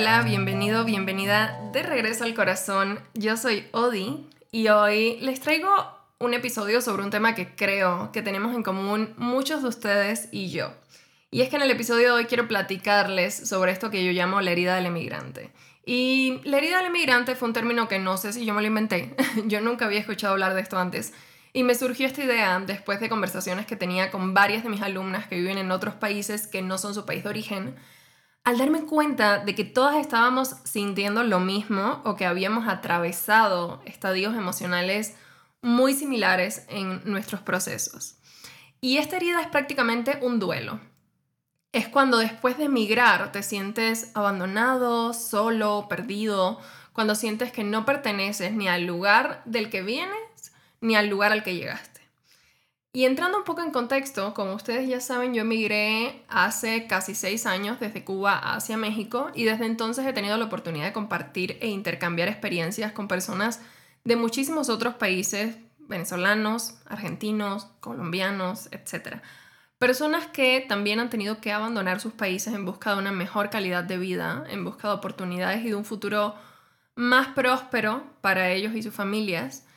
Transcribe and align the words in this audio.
Hola, 0.00 0.22
bienvenido, 0.22 0.84
bienvenida 0.84 1.58
de 1.72 1.82
regreso 1.82 2.22
al 2.22 2.32
corazón. 2.32 3.00
Yo 3.14 3.36
soy 3.36 3.66
Odi 3.72 4.28
y 4.52 4.68
hoy 4.68 5.18
les 5.22 5.40
traigo 5.40 5.68
un 6.20 6.34
episodio 6.34 6.80
sobre 6.80 7.02
un 7.02 7.10
tema 7.10 7.34
que 7.34 7.56
creo 7.56 8.12
que 8.12 8.22
tenemos 8.22 8.54
en 8.54 8.62
común 8.62 9.12
muchos 9.16 9.60
de 9.60 9.68
ustedes 9.68 10.28
y 10.30 10.50
yo. 10.50 10.72
Y 11.32 11.40
es 11.40 11.48
que 11.48 11.56
en 11.56 11.62
el 11.62 11.72
episodio 11.72 12.06
de 12.06 12.12
hoy 12.12 12.24
quiero 12.26 12.46
platicarles 12.46 13.48
sobre 13.48 13.72
esto 13.72 13.90
que 13.90 14.04
yo 14.04 14.12
llamo 14.12 14.40
la 14.40 14.52
herida 14.52 14.76
del 14.76 14.86
emigrante. 14.86 15.50
Y 15.84 16.42
la 16.44 16.58
herida 16.58 16.76
del 16.76 16.86
emigrante 16.86 17.34
fue 17.34 17.48
un 17.48 17.54
término 17.54 17.88
que 17.88 17.98
no 17.98 18.18
sé 18.18 18.32
si 18.32 18.46
yo 18.46 18.54
me 18.54 18.60
lo 18.60 18.68
inventé, 18.68 19.16
yo 19.46 19.60
nunca 19.60 19.86
había 19.86 19.98
escuchado 19.98 20.32
hablar 20.32 20.54
de 20.54 20.60
esto 20.60 20.78
antes. 20.78 21.12
Y 21.52 21.64
me 21.64 21.74
surgió 21.74 22.06
esta 22.06 22.22
idea 22.22 22.60
después 22.60 23.00
de 23.00 23.08
conversaciones 23.08 23.66
que 23.66 23.74
tenía 23.74 24.12
con 24.12 24.32
varias 24.32 24.62
de 24.62 24.68
mis 24.68 24.80
alumnas 24.82 25.26
que 25.26 25.34
viven 25.34 25.58
en 25.58 25.72
otros 25.72 25.94
países 25.94 26.46
que 26.46 26.62
no 26.62 26.78
son 26.78 26.94
su 26.94 27.04
país 27.04 27.24
de 27.24 27.30
origen, 27.30 27.74
al 28.48 28.56
darme 28.56 28.86
cuenta 28.86 29.44
de 29.44 29.54
que 29.54 29.64
todas 29.64 29.96
estábamos 29.96 30.56
sintiendo 30.64 31.22
lo 31.22 31.38
mismo 31.38 32.00
o 32.06 32.16
que 32.16 32.24
habíamos 32.24 32.66
atravesado 32.66 33.82
estadios 33.84 34.34
emocionales 34.34 35.14
muy 35.60 35.92
similares 35.92 36.64
en 36.70 37.02
nuestros 37.04 37.42
procesos. 37.42 38.16
Y 38.80 38.96
esta 38.96 39.16
herida 39.16 39.42
es 39.42 39.48
prácticamente 39.48 40.18
un 40.22 40.38
duelo. 40.38 40.80
Es 41.72 41.88
cuando 41.88 42.16
después 42.16 42.56
de 42.56 42.64
emigrar 42.64 43.32
te 43.32 43.42
sientes 43.42 44.12
abandonado, 44.14 45.12
solo, 45.12 45.84
perdido, 45.86 46.58
cuando 46.94 47.14
sientes 47.14 47.52
que 47.52 47.64
no 47.64 47.84
perteneces 47.84 48.54
ni 48.54 48.66
al 48.66 48.86
lugar 48.86 49.42
del 49.44 49.68
que 49.68 49.82
vienes 49.82 50.52
ni 50.80 50.96
al 50.96 51.08
lugar 51.08 51.32
al 51.32 51.42
que 51.42 51.54
llegaste. 51.54 51.97
Y 52.92 53.04
entrando 53.04 53.38
un 53.38 53.44
poco 53.44 53.62
en 53.62 53.70
contexto, 53.70 54.32
como 54.32 54.54
ustedes 54.54 54.88
ya 54.88 55.00
saben, 55.00 55.34
yo 55.34 55.42
emigré 55.42 56.24
hace 56.28 56.86
casi 56.86 57.14
seis 57.14 57.44
años 57.44 57.78
desde 57.78 58.02
Cuba 58.02 58.38
hacia 58.38 58.78
México 58.78 59.30
y 59.34 59.44
desde 59.44 59.66
entonces 59.66 60.06
he 60.06 60.12
tenido 60.14 60.38
la 60.38 60.46
oportunidad 60.46 60.86
de 60.86 60.92
compartir 60.94 61.58
e 61.60 61.68
intercambiar 61.68 62.28
experiencias 62.28 62.92
con 62.92 63.06
personas 63.06 63.60
de 64.04 64.16
muchísimos 64.16 64.70
otros 64.70 64.94
países, 64.94 65.56
venezolanos, 65.80 66.78
argentinos, 66.86 67.66
colombianos, 67.80 68.68
etc. 68.72 69.20
Personas 69.78 70.26
que 70.26 70.64
también 70.66 70.98
han 70.98 71.10
tenido 71.10 71.40
que 71.42 71.52
abandonar 71.52 72.00
sus 72.00 72.14
países 72.14 72.54
en 72.54 72.64
busca 72.64 72.92
de 72.92 72.98
una 72.98 73.12
mejor 73.12 73.50
calidad 73.50 73.84
de 73.84 73.98
vida, 73.98 74.44
en 74.48 74.64
busca 74.64 74.88
de 74.88 74.94
oportunidades 74.94 75.62
y 75.64 75.68
de 75.68 75.74
un 75.74 75.84
futuro 75.84 76.34
más 76.96 77.28
próspero 77.28 78.02
para 78.22 78.50
ellos 78.50 78.74
y 78.74 78.82
sus 78.82 78.94
familias. 78.94 79.67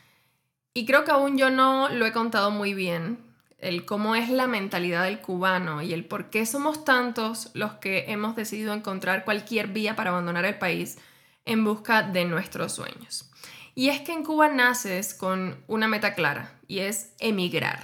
Y 0.73 0.85
creo 0.85 1.03
que 1.03 1.11
aún 1.11 1.37
yo 1.37 1.49
no 1.49 1.89
lo 1.89 2.05
he 2.05 2.11
contado 2.11 2.51
muy 2.51 2.73
bien, 2.73 3.19
el 3.61 3.85
cómo 3.85 4.15
es 4.15 4.29
la 4.29 4.47
mentalidad 4.47 5.03
del 5.03 5.19
cubano 5.19 5.81
y 5.81 5.93
el 5.93 6.05
por 6.05 6.29
qué 6.29 6.45
somos 6.45 6.83
tantos 6.83 7.51
los 7.53 7.73
que 7.73 8.11
hemos 8.11 8.35
decidido 8.35 8.73
encontrar 8.73 9.23
cualquier 9.23 9.67
vía 9.67 9.95
para 9.95 10.09
abandonar 10.09 10.45
el 10.45 10.57
país 10.57 10.97
en 11.45 11.63
busca 11.63 12.03
de 12.03 12.25
nuestros 12.25 12.73
sueños. 12.73 13.29
Y 13.75 13.89
es 13.89 14.01
que 14.01 14.13
en 14.13 14.23
Cuba 14.23 14.49
naces 14.49 15.13
con 15.13 15.63
una 15.67 15.87
meta 15.87 16.13
clara 16.13 16.59
y 16.67 16.79
es 16.79 17.13
emigrar. 17.19 17.79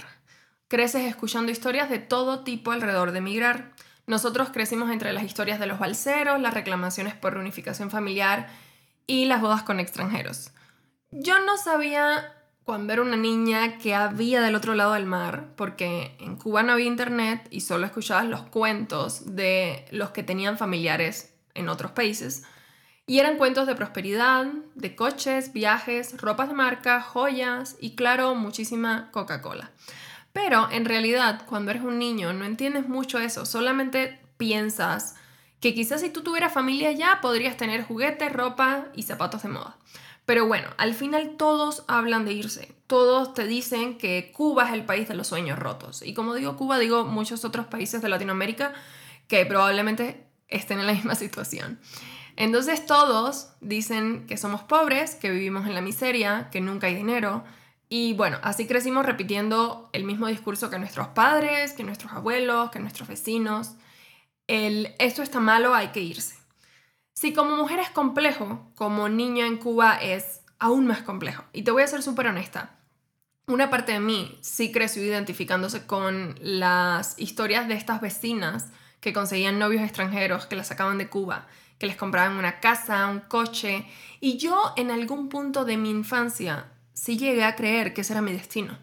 Creces 0.68 1.02
escuchando 1.02 1.50
historias 1.50 1.88
de 1.88 1.98
todo 1.98 2.40
tipo 2.40 2.72
alrededor 2.72 3.12
de 3.12 3.18
emigrar. 3.18 3.72
Nosotros 4.06 4.50
crecimos 4.50 4.90
entre 4.90 5.12
las 5.12 5.24
historias 5.24 5.58
de 5.60 5.66
los 5.66 5.78
balseros, 5.78 6.40
las 6.40 6.54
reclamaciones 6.54 7.14
por 7.14 7.34
reunificación 7.34 7.90
familiar 7.90 8.48
y 9.06 9.24
las 9.24 9.40
bodas 9.40 9.62
con 9.62 9.80
extranjeros. 9.80 10.50
Yo 11.10 11.38
no 11.40 11.56
sabía 11.56 12.34
cuando 12.68 12.92
era 12.92 13.00
una 13.00 13.16
niña 13.16 13.78
que 13.78 13.94
había 13.94 14.42
del 14.42 14.54
otro 14.54 14.74
lado 14.74 14.92
del 14.92 15.06
mar, 15.06 15.54
porque 15.56 16.14
en 16.20 16.36
Cuba 16.36 16.62
no 16.62 16.72
había 16.72 16.84
internet 16.84 17.48
y 17.50 17.62
solo 17.62 17.86
escuchabas 17.86 18.26
los 18.26 18.42
cuentos 18.42 19.34
de 19.34 19.86
los 19.90 20.10
que 20.10 20.22
tenían 20.22 20.58
familiares 20.58 21.34
en 21.54 21.70
otros 21.70 21.92
países. 21.92 22.42
Y 23.06 23.20
eran 23.20 23.38
cuentos 23.38 23.66
de 23.66 23.74
prosperidad, 23.74 24.48
de 24.74 24.94
coches, 24.94 25.54
viajes, 25.54 26.20
ropas 26.20 26.48
de 26.48 26.54
marca, 26.56 27.00
joyas 27.00 27.78
y 27.80 27.94
claro, 27.94 28.34
muchísima 28.34 29.08
Coca-Cola. 29.12 29.70
Pero 30.34 30.68
en 30.70 30.84
realidad, 30.84 31.46
cuando 31.46 31.70
eres 31.70 31.82
un 31.82 31.98
niño, 31.98 32.34
no 32.34 32.44
entiendes 32.44 32.86
mucho 32.86 33.18
eso, 33.18 33.46
solamente 33.46 34.20
piensas 34.36 35.14
que 35.60 35.72
quizás 35.72 36.02
si 36.02 36.10
tú 36.10 36.22
tuvieras 36.22 36.52
familia 36.52 36.92
ya 36.92 37.22
podrías 37.22 37.56
tener 37.56 37.82
juguetes, 37.82 38.30
ropa 38.30 38.88
y 38.94 39.04
zapatos 39.04 39.42
de 39.42 39.48
moda. 39.48 39.78
Pero 40.28 40.46
bueno, 40.46 40.68
al 40.76 40.92
final 40.92 41.36
todos 41.38 41.84
hablan 41.88 42.26
de 42.26 42.34
irse. 42.34 42.74
Todos 42.86 43.32
te 43.32 43.46
dicen 43.46 43.96
que 43.96 44.30
Cuba 44.30 44.66
es 44.66 44.74
el 44.74 44.84
país 44.84 45.08
de 45.08 45.14
los 45.14 45.28
sueños 45.28 45.58
rotos. 45.58 46.02
Y 46.02 46.12
como 46.12 46.34
digo 46.34 46.54
Cuba, 46.58 46.78
digo 46.78 47.06
muchos 47.06 47.46
otros 47.46 47.64
países 47.64 48.02
de 48.02 48.10
Latinoamérica 48.10 48.74
que 49.26 49.46
probablemente 49.46 50.26
estén 50.48 50.80
en 50.80 50.86
la 50.86 50.92
misma 50.98 51.14
situación. 51.14 51.80
Entonces 52.36 52.84
todos 52.84 53.54
dicen 53.62 54.26
que 54.26 54.36
somos 54.36 54.60
pobres, 54.60 55.14
que 55.14 55.30
vivimos 55.30 55.66
en 55.66 55.74
la 55.74 55.80
miseria, 55.80 56.50
que 56.52 56.60
nunca 56.60 56.88
hay 56.88 56.94
dinero. 56.94 57.42
Y 57.88 58.12
bueno, 58.12 58.36
así 58.42 58.66
crecimos 58.66 59.06
repitiendo 59.06 59.88
el 59.94 60.04
mismo 60.04 60.26
discurso 60.26 60.68
que 60.68 60.78
nuestros 60.78 61.08
padres, 61.08 61.72
que 61.72 61.84
nuestros 61.84 62.12
abuelos, 62.12 62.70
que 62.70 62.80
nuestros 62.80 63.08
vecinos. 63.08 63.76
El 64.46 64.94
esto 64.98 65.22
está 65.22 65.40
malo, 65.40 65.74
hay 65.74 65.88
que 65.88 66.00
irse. 66.00 66.37
Si 67.20 67.32
como 67.32 67.56
mujer 67.56 67.80
es 67.80 67.90
complejo, 67.90 68.70
como 68.76 69.08
niña 69.08 69.48
en 69.48 69.56
Cuba 69.56 69.96
es 69.96 70.42
aún 70.60 70.86
más 70.86 71.02
complejo. 71.02 71.42
Y 71.52 71.62
te 71.62 71.72
voy 71.72 71.82
a 71.82 71.88
ser 71.88 72.00
súper 72.00 72.28
honesta. 72.28 72.78
Una 73.48 73.70
parte 73.70 73.90
de 73.90 73.98
mí 73.98 74.38
sí 74.40 74.70
creció 74.70 75.02
identificándose 75.04 75.84
con 75.84 76.36
las 76.40 77.18
historias 77.18 77.66
de 77.66 77.74
estas 77.74 78.00
vecinas 78.00 78.68
que 79.00 79.12
conseguían 79.12 79.58
novios 79.58 79.82
extranjeros, 79.82 80.46
que 80.46 80.54
las 80.54 80.68
sacaban 80.68 80.96
de 80.96 81.08
Cuba, 81.08 81.48
que 81.80 81.88
les 81.88 81.96
compraban 81.96 82.36
una 82.36 82.60
casa, 82.60 83.08
un 83.08 83.18
coche. 83.18 83.84
Y 84.20 84.36
yo 84.36 84.72
en 84.76 84.92
algún 84.92 85.28
punto 85.28 85.64
de 85.64 85.76
mi 85.76 85.90
infancia 85.90 86.66
sí 86.92 87.18
llegué 87.18 87.42
a 87.42 87.56
creer 87.56 87.94
que 87.94 88.02
ese 88.02 88.12
era 88.12 88.22
mi 88.22 88.32
destino. 88.32 88.78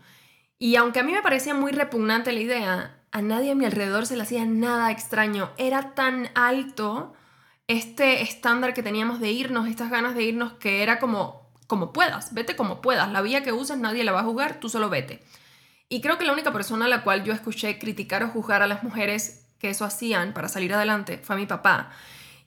Y 0.60 0.76
aunque 0.76 1.00
a 1.00 1.04
mí 1.04 1.14
me 1.14 1.22
parecía 1.22 1.54
muy 1.54 1.72
repugnante 1.72 2.34
la 2.34 2.42
idea, 2.42 3.00
a 3.14 3.22
nadie 3.22 3.52
a 3.52 3.56
mi 3.56 3.64
alrededor 3.64 4.06
se 4.06 4.18
le 4.18 4.24
hacía 4.24 4.46
nada 4.46 4.92
extraño. 4.92 5.52
Era 5.56 5.96
tan 5.96 6.28
alto 6.36 7.16
este 7.68 8.22
estándar 8.22 8.74
que 8.74 8.84
teníamos 8.84 9.20
de 9.20 9.32
irnos, 9.32 9.68
estas 9.68 9.90
ganas 9.90 10.16
de 10.16 10.24
irnos, 10.24 10.54
que 10.54 10.84
era 10.84 11.00
como, 11.00 11.50
como 11.68 11.94
puedas, 11.94 12.34
vete 12.34 12.56
como 12.56 12.82
puedas, 12.82 13.12
la 13.12 13.22
vía 13.22 13.44
que 13.44 13.54
uses 13.54 13.78
nadie 13.78 14.04
la 14.04 14.12
va 14.12 14.22
a 14.22 14.26
juzgar, 14.26 14.60
tú 14.60 14.70
solo 14.70 14.90
vete. 14.90 15.24
Y 15.90 16.02
creo 16.02 16.18
que 16.18 16.26
la 16.26 16.34
única 16.34 16.52
persona 16.52 16.86
a 16.86 16.90
la 16.90 17.04
cual 17.04 17.24
yo 17.24 17.34
escuché 17.34 17.78
criticar 17.80 18.24
o 18.24 18.30
juzgar 18.30 18.62
a 18.62 18.68
las 18.68 18.84
mujeres 18.84 19.46
que 19.60 19.70
eso 19.70 19.86
hacían 19.86 20.34
para 20.34 20.48
salir 20.48 20.74
adelante 20.74 21.20
fue 21.20 21.36
mi 21.36 21.46
papá. 21.46 21.92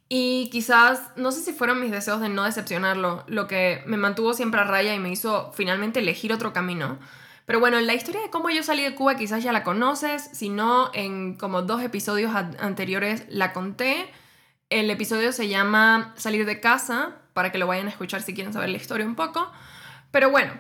Y 0.09 0.49
quizás, 0.51 1.11
no 1.17 1.33
sé 1.33 1.43
si 1.43 1.53
fueron 1.53 1.81
mis 1.81 1.91
deseos 1.91 2.21
de 2.21 2.31
no 2.31 2.45
decepcionarlo, 2.45 3.25
lo 3.27 3.47
que 3.47 3.83
me 3.87 3.97
mantuvo 3.97 4.33
siempre 4.33 4.61
a 4.61 4.65
raya 4.65 4.95
y 4.95 4.99
me 4.99 5.11
hizo 5.11 5.53
finalmente 5.53 6.01
elegir 6.01 6.33
otro 6.33 6.53
camino. 6.53 6.99
Pero 7.45 7.61
bueno, 7.61 7.81
la 7.81 7.95
historia 7.95 8.23
de 8.23 8.31
cómo 8.31 8.51
yo 8.51 8.63
salí 8.63 8.83
de 8.83 8.95
Cuba 8.95 9.17
quizás 9.17 9.43
ya 9.43 9.53
la 9.53 9.65
conoces, 9.65 10.31
si 10.33 10.49
no, 10.49 10.91
en 10.95 11.35
como 11.35 11.63
dos 11.63 11.83
episodios 11.83 12.35
anteriores 12.35 13.25
la 13.29 13.53
conté. 13.53 14.11
El 14.71 14.91
episodio 14.91 15.33
se 15.33 15.49
llama 15.49 16.13
Salir 16.17 16.45
de 16.45 16.61
casa, 16.61 17.17
para 17.33 17.51
que 17.51 17.59
lo 17.59 17.67
vayan 17.67 17.87
a 17.87 17.91
escuchar 17.91 18.21
si 18.21 18.35
quieren 18.35 18.53
saber 18.53 18.69
la 18.69 18.77
historia 18.77 19.07
un 19.07 19.15
poco. 19.15 19.51
Pero 20.11 20.31
bueno, 20.31 20.53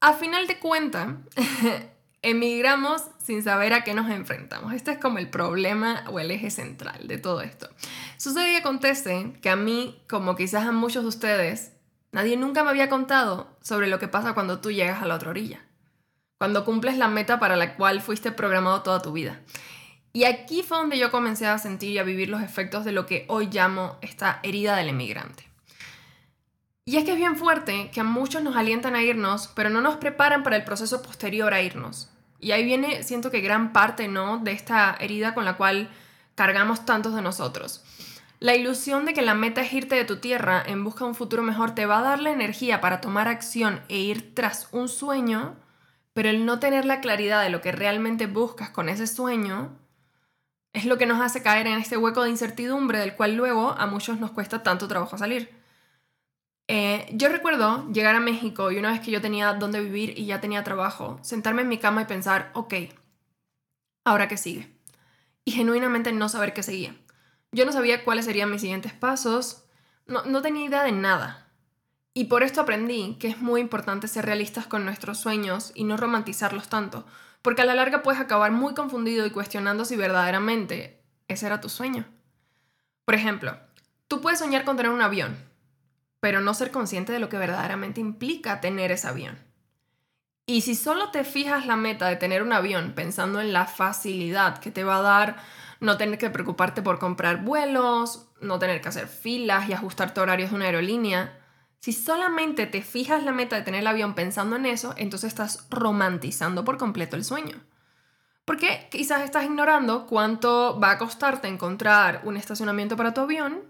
a 0.00 0.14
final 0.14 0.46
de 0.46 0.58
cuentas, 0.58 1.08
emigramos 2.22 3.02
sin 3.22 3.42
saber 3.42 3.74
a 3.74 3.84
qué 3.84 3.92
nos 3.92 4.10
enfrentamos. 4.10 4.72
Este 4.72 4.92
es 4.92 4.98
como 4.98 5.18
el 5.18 5.28
problema 5.28 6.04
o 6.10 6.20
el 6.20 6.30
eje 6.30 6.50
central 6.50 7.06
de 7.06 7.18
todo 7.18 7.42
esto. 7.42 7.68
Sucede 8.16 8.52
y 8.52 8.56
acontece 8.56 9.34
que 9.42 9.50
a 9.50 9.56
mí, 9.56 10.02
como 10.08 10.36
quizás 10.36 10.66
a 10.66 10.72
muchos 10.72 11.02
de 11.02 11.08
ustedes, 11.10 11.72
nadie 12.12 12.38
nunca 12.38 12.64
me 12.64 12.70
había 12.70 12.88
contado 12.88 13.58
sobre 13.60 13.88
lo 13.88 13.98
que 13.98 14.08
pasa 14.08 14.32
cuando 14.32 14.60
tú 14.60 14.70
llegas 14.70 15.02
a 15.02 15.06
la 15.06 15.16
otra 15.16 15.30
orilla. 15.30 15.60
Cuando 16.38 16.64
cumples 16.64 16.96
la 16.96 17.08
meta 17.08 17.38
para 17.38 17.56
la 17.56 17.76
cual 17.76 18.00
fuiste 18.00 18.32
programado 18.32 18.82
toda 18.82 19.02
tu 19.02 19.12
vida. 19.12 19.40
Y 20.16 20.26
aquí 20.26 20.62
fue 20.62 20.78
donde 20.78 20.96
yo 20.96 21.10
comencé 21.10 21.48
a 21.48 21.58
sentir 21.58 21.90
y 21.90 21.98
a 21.98 22.04
vivir 22.04 22.28
los 22.28 22.40
efectos 22.40 22.84
de 22.84 22.92
lo 22.92 23.04
que 23.04 23.24
hoy 23.26 23.48
llamo 23.50 23.98
esta 24.00 24.38
herida 24.44 24.76
del 24.76 24.90
emigrante. 24.90 25.42
Y 26.84 26.98
es 26.98 27.04
que 27.04 27.10
es 27.10 27.16
bien 27.16 27.36
fuerte 27.36 27.90
que 27.90 27.98
a 27.98 28.04
muchos 28.04 28.40
nos 28.40 28.54
alientan 28.54 28.94
a 28.94 29.02
irnos, 29.02 29.48
pero 29.48 29.70
no 29.70 29.80
nos 29.80 29.96
preparan 29.96 30.44
para 30.44 30.54
el 30.54 30.62
proceso 30.62 31.02
posterior 31.02 31.52
a 31.52 31.62
irnos. 31.62 32.10
Y 32.38 32.52
ahí 32.52 32.64
viene, 32.64 33.02
siento 33.02 33.32
que 33.32 33.40
gran 33.40 33.72
parte, 33.72 34.06
¿no? 34.06 34.38
De 34.38 34.52
esta 34.52 34.96
herida 35.00 35.34
con 35.34 35.44
la 35.44 35.56
cual 35.56 35.90
cargamos 36.36 36.86
tantos 36.86 37.16
de 37.16 37.22
nosotros. 37.22 37.82
La 38.38 38.54
ilusión 38.54 39.06
de 39.06 39.14
que 39.14 39.22
la 39.22 39.34
meta 39.34 39.62
es 39.62 39.72
irte 39.72 39.96
de 39.96 40.04
tu 40.04 40.18
tierra 40.18 40.62
en 40.64 40.84
busca 40.84 41.02
de 41.02 41.10
un 41.10 41.16
futuro 41.16 41.42
mejor 41.42 41.74
te 41.74 41.86
va 41.86 41.98
a 41.98 42.02
dar 42.02 42.20
la 42.20 42.30
energía 42.30 42.80
para 42.80 43.00
tomar 43.00 43.26
acción 43.26 43.80
e 43.88 43.98
ir 43.98 44.32
tras 44.32 44.68
un 44.70 44.88
sueño, 44.88 45.56
pero 46.12 46.28
el 46.28 46.46
no 46.46 46.60
tener 46.60 46.84
la 46.84 47.00
claridad 47.00 47.42
de 47.42 47.50
lo 47.50 47.60
que 47.60 47.72
realmente 47.72 48.28
buscas 48.28 48.70
con 48.70 48.88
ese 48.88 49.08
sueño 49.08 49.76
es 50.74 50.84
lo 50.84 50.98
que 50.98 51.06
nos 51.06 51.22
hace 51.22 51.42
caer 51.42 51.66
en 51.68 51.78
este 51.78 51.96
hueco 51.96 52.24
de 52.24 52.30
incertidumbre 52.30 52.98
del 52.98 53.14
cual 53.14 53.36
luego 53.36 53.70
a 53.70 53.86
muchos 53.86 54.18
nos 54.20 54.32
cuesta 54.32 54.62
tanto 54.62 54.88
trabajo 54.88 55.16
salir. 55.16 55.48
Eh, 56.66 57.08
yo 57.12 57.28
recuerdo 57.28 57.88
llegar 57.92 58.16
a 58.16 58.20
México 58.20 58.72
y 58.72 58.78
una 58.78 58.90
vez 58.90 59.00
que 59.00 59.12
yo 59.12 59.20
tenía 59.20 59.52
dónde 59.54 59.80
vivir 59.80 60.18
y 60.18 60.26
ya 60.26 60.40
tenía 60.40 60.64
trabajo, 60.64 61.18
sentarme 61.22 61.62
en 61.62 61.68
mi 61.68 61.78
cama 61.78 62.02
y 62.02 62.06
pensar, 62.06 62.50
ok, 62.54 62.74
¿ahora 64.04 64.26
qué 64.26 64.36
sigue? 64.36 64.76
Y 65.44 65.52
genuinamente 65.52 66.12
no 66.12 66.28
saber 66.28 66.52
qué 66.52 66.62
seguía. 66.62 66.96
Yo 67.52 67.64
no 67.64 67.72
sabía 67.72 68.04
cuáles 68.04 68.24
serían 68.24 68.50
mis 68.50 68.60
siguientes 68.60 68.92
pasos, 68.92 69.60
No, 70.06 70.22
no 70.24 70.42
tenía 70.42 70.66
idea 70.66 70.82
de 70.82 70.92
nada. 70.92 71.48
Y 72.14 72.24
por 72.24 72.42
esto 72.42 72.60
aprendí 72.60 73.16
que 73.18 73.28
es 73.28 73.40
muy 73.40 73.60
importante 73.60 74.08
ser 74.08 74.26
realistas 74.26 74.66
con 74.66 74.84
nuestros 74.84 75.18
sueños 75.18 75.72
y 75.74 75.84
no 75.84 75.96
romantizarlos 75.96 76.68
tanto, 76.68 77.06
porque 77.44 77.60
a 77.60 77.66
la 77.66 77.74
larga 77.74 78.02
puedes 78.02 78.22
acabar 78.22 78.52
muy 78.52 78.72
confundido 78.72 79.26
y 79.26 79.30
cuestionando 79.30 79.84
si 79.84 79.96
verdaderamente 79.96 81.04
ese 81.28 81.44
era 81.44 81.60
tu 81.60 81.68
sueño. 81.68 82.06
Por 83.04 83.14
ejemplo, 83.14 83.58
tú 84.08 84.22
puedes 84.22 84.38
soñar 84.38 84.64
con 84.64 84.78
tener 84.78 84.90
un 84.90 85.02
avión, 85.02 85.36
pero 86.20 86.40
no 86.40 86.54
ser 86.54 86.70
consciente 86.70 87.12
de 87.12 87.18
lo 87.18 87.28
que 87.28 87.36
verdaderamente 87.36 88.00
implica 88.00 88.62
tener 88.62 88.90
ese 88.92 89.08
avión. 89.08 89.38
Y 90.46 90.62
si 90.62 90.74
solo 90.74 91.10
te 91.10 91.22
fijas 91.22 91.66
la 91.66 91.76
meta 91.76 92.08
de 92.08 92.16
tener 92.16 92.42
un 92.42 92.54
avión 92.54 92.94
pensando 92.94 93.42
en 93.42 93.52
la 93.52 93.66
facilidad 93.66 94.58
que 94.58 94.70
te 94.70 94.82
va 94.82 94.96
a 94.96 95.02
dar 95.02 95.36
no 95.80 95.98
tener 95.98 96.18
que 96.18 96.30
preocuparte 96.30 96.80
por 96.80 96.98
comprar 96.98 97.44
vuelos, 97.44 98.26
no 98.40 98.58
tener 98.58 98.80
que 98.80 98.88
hacer 98.88 99.06
filas 99.06 99.68
y 99.68 99.74
ajustarte 99.74 100.18
horarios 100.18 100.48
de 100.48 100.56
una 100.56 100.64
aerolínea, 100.64 101.43
si 101.84 101.92
solamente 101.92 102.64
te 102.66 102.80
fijas 102.80 103.24
la 103.24 103.32
meta 103.32 103.56
de 103.56 103.62
tener 103.62 103.80
el 103.80 103.86
avión 103.86 104.14
pensando 104.14 104.56
en 104.56 104.64
eso, 104.64 104.94
entonces 104.96 105.28
estás 105.28 105.66
romantizando 105.68 106.64
por 106.64 106.78
completo 106.78 107.14
el 107.14 107.26
sueño. 107.26 107.60
Porque 108.46 108.88
quizás 108.90 109.20
estás 109.20 109.44
ignorando 109.44 110.06
cuánto 110.06 110.80
va 110.80 110.92
a 110.92 110.98
costarte 110.98 111.46
encontrar 111.46 112.22
un 112.24 112.38
estacionamiento 112.38 112.96
para 112.96 113.12
tu 113.12 113.20
avión, 113.20 113.60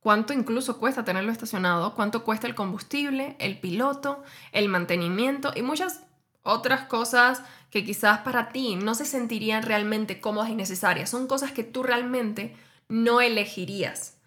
cuánto 0.00 0.32
incluso 0.32 0.78
cuesta 0.80 1.04
tenerlo 1.04 1.30
estacionado, 1.30 1.94
cuánto 1.94 2.24
cuesta 2.24 2.48
el 2.48 2.56
combustible, 2.56 3.36
el 3.38 3.60
piloto, 3.60 4.24
el 4.50 4.68
mantenimiento 4.68 5.52
y 5.54 5.62
muchas 5.62 6.00
otras 6.42 6.86
cosas 6.86 7.44
que 7.70 7.84
quizás 7.84 8.18
para 8.22 8.48
ti 8.48 8.74
no 8.74 8.96
se 8.96 9.04
sentirían 9.04 9.62
realmente 9.62 10.20
cómodas 10.20 10.50
y 10.50 10.56
necesarias. 10.56 11.08
Son 11.08 11.28
cosas 11.28 11.52
que 11.52 11.62
tú 11.62 11.84
realmente 11.84 12.56
no 12.88 13.20
elegirías. 13.20 14.19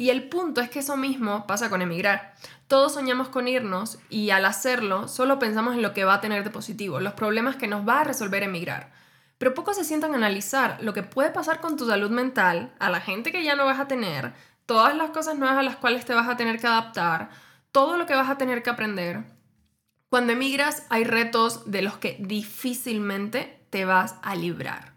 Y 0.00 0.08
el 0.08 0.30
punto 0.30 0.62
es 0.62 0.70
que 0.70 0.78
eso 0.78 0.96
mismo 0.96 1.46
pasa 1.46 1.68
con 1.68 1.82
emigrar. 1.82 2.32
Todos 2.68 2.94
soñamos 2.94 3.28
con 3.28 3.46
irnos 3.46 3.98
y 4.08 4.30
al 4.30 4.46
hacerlo 4.46 5.08
solo 5.08 5.38
pensamos 5.38 5.74
en 5.74 5.82
lo 5.82 5.92
que 5.92 6.04
va 6.04 6.14
a 6.14 6.20
tener 6.22 6.42
de 6.42 6.48
positivo, 6.48 7.00
los 7.00 7.12
problemas 7.12 7.56
que 7.56 7.66
nos 7.66 7.86
va 7.86 8.00
a 8.00 8.04
resolver 8.04 8.42
emigrar. 8.42 8.92
Pero 9.36 9.52
pocos 9.52 9.76
se 9.76 9.84
sientan 9.84 10.14
a 10.14 10.16
analizar 10.16 10.78
lo 10.80 10.94
que 10.94 11.02
puede 11.02 11.28
pasar 11.28 11.60
con 11.60 11.76
tu 11.76 11.86
salud 11.86 12.08
mental, 12.08 12.72
a 12.78 12.88
la 12.88 13.02
gente 13.02 13.30
que 13.30 13.44
ya 13.44 13.56
no 13.56 13.66
vas 13.66 13.78
a 13.78 13.88
tener, 13.88 14.32
todas 14.64 14.96
las 14.96 15.10
cosas 15.10 15.36
nuevas 15.36 15.58
a 15.58 15.62
las 15.62 15.76
cuales 15.76 16.06
te 16.06 16.14
vas 16.14 16.30
a 16.30 16.38
tener 16.38 16.58
que 16.58 16.66
adaptar, 16.66 17.28
todo 17.70 17.98
lo 17.98 18.06
que 18.06 18.14
vas 18.14 18.30
a 18.30 18.38
tener 18.38 18.62
que 18.62 18.70
aprender 18.70 19.24
cuando 20.08 20.32
emigras 20.32 20.86
hay 20.88 21.04
retos 21.04 21.70
de 21.70 21.82
los 21.82 21.98
que 21.98 22.16
difícilmente 22.20 23.66
te 23.68 23.84
vas 23.84 24.14
a 24.22 24.34
librar. 24.34 24.89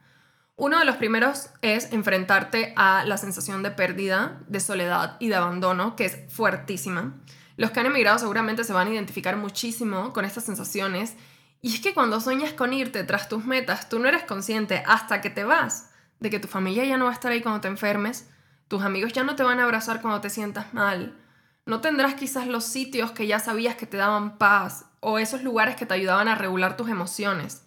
Uno 0.56 0.78
de 0.78 0.86
los 0.86 0.98
primeros 0.98 1.50
es 1.62 1.92
enfrentarte 1.92 2.74
a 2.76 3.06
la 3.06 3.18
sensación 3.18 3.64
de 3.64 3.72
pérdida, 3.72 4.40
de 4.48 4.60
soledad 4.60 5.18
y 5.20 5.30
de 5.30 5.36
abandono, 5.36 5.96
que 5.96 6.06
es 6.06 6.18
fuertísima. 6.30 7.16
Los 7.58 7.72
que 7.72 7.80
han 7.80 7.88
emigrado 7.88 8.20
seguramente 8.20 8.64
se 8.64 8.74
van 8.74 8.88
a 8.88 8.94
identificar 8.94 9.36
muchísimo 9.36 10.14
con 10.14 10.26
estas 10.26 10.44
sensaciones. 10.44 11.16
Y 11.62 11.74
es 11.74 11.80
que 11.80 11.94
cuando 11.94 12.22
sueñas 12.22 12.54
con 12.54 12.72
irte 12.72 13.04
tras 13.04 13.30
tus 13.30 13.46
metas, 13.46 13.90
tú 13.90 13.98
no 13.98 14.08
eres 14.08 14.24
consciente 14.24 14.84
hasta 14.86 15.22
que 15.22 15.30
te 15.30 15.44
vas 15.44 15.90
de 16.20 16.30
que 16.30 16.40
tu 16.40 16.48
familia 16.48 16.86
ya 16.86 16.98
no 16.98 17.06
va 17.06 17.12
a 17.12 17.16
estar 17.16 17.32
ahí 17.32 17.42
cuando 17.42 17.62
te 17.62 17.68
enfermes, 17.68 18.30
tus 18.68 18.82
amigos 18.82 19.12
ya 19.12 19.24
no 19.24 19.36
te 19.36 19.44
van 19.44 19.60
a 19.60 19.64
abrazar 19.64 20.02
cuando 20.02 20.22
te 20.22 20.30
sientas 20.30 20.74
mal, 20.74 21.18
no 21.66 21.82
tendrás 21.82 22.16
quizás 22.16 22.48
los 22.48 22.64
sitios 22.64 23.12
que 23.12 23.28
ya 23.28 23.40
sabías 23.40 23.76
que 23.76 23.86
te 23.86 23.98
daban 23.98 24.38
paz 24.38 24.86
o 25.00 25.20
esos 25.20 25.44
lugares 25.44 25.76
que 25.76 25.86
te 25.86 25.94
ayudaban 25.94 26.28
a 26.28 26.36
regular 26.36 26.78
tus 26.78 26.90
emociones. 26.90 27.66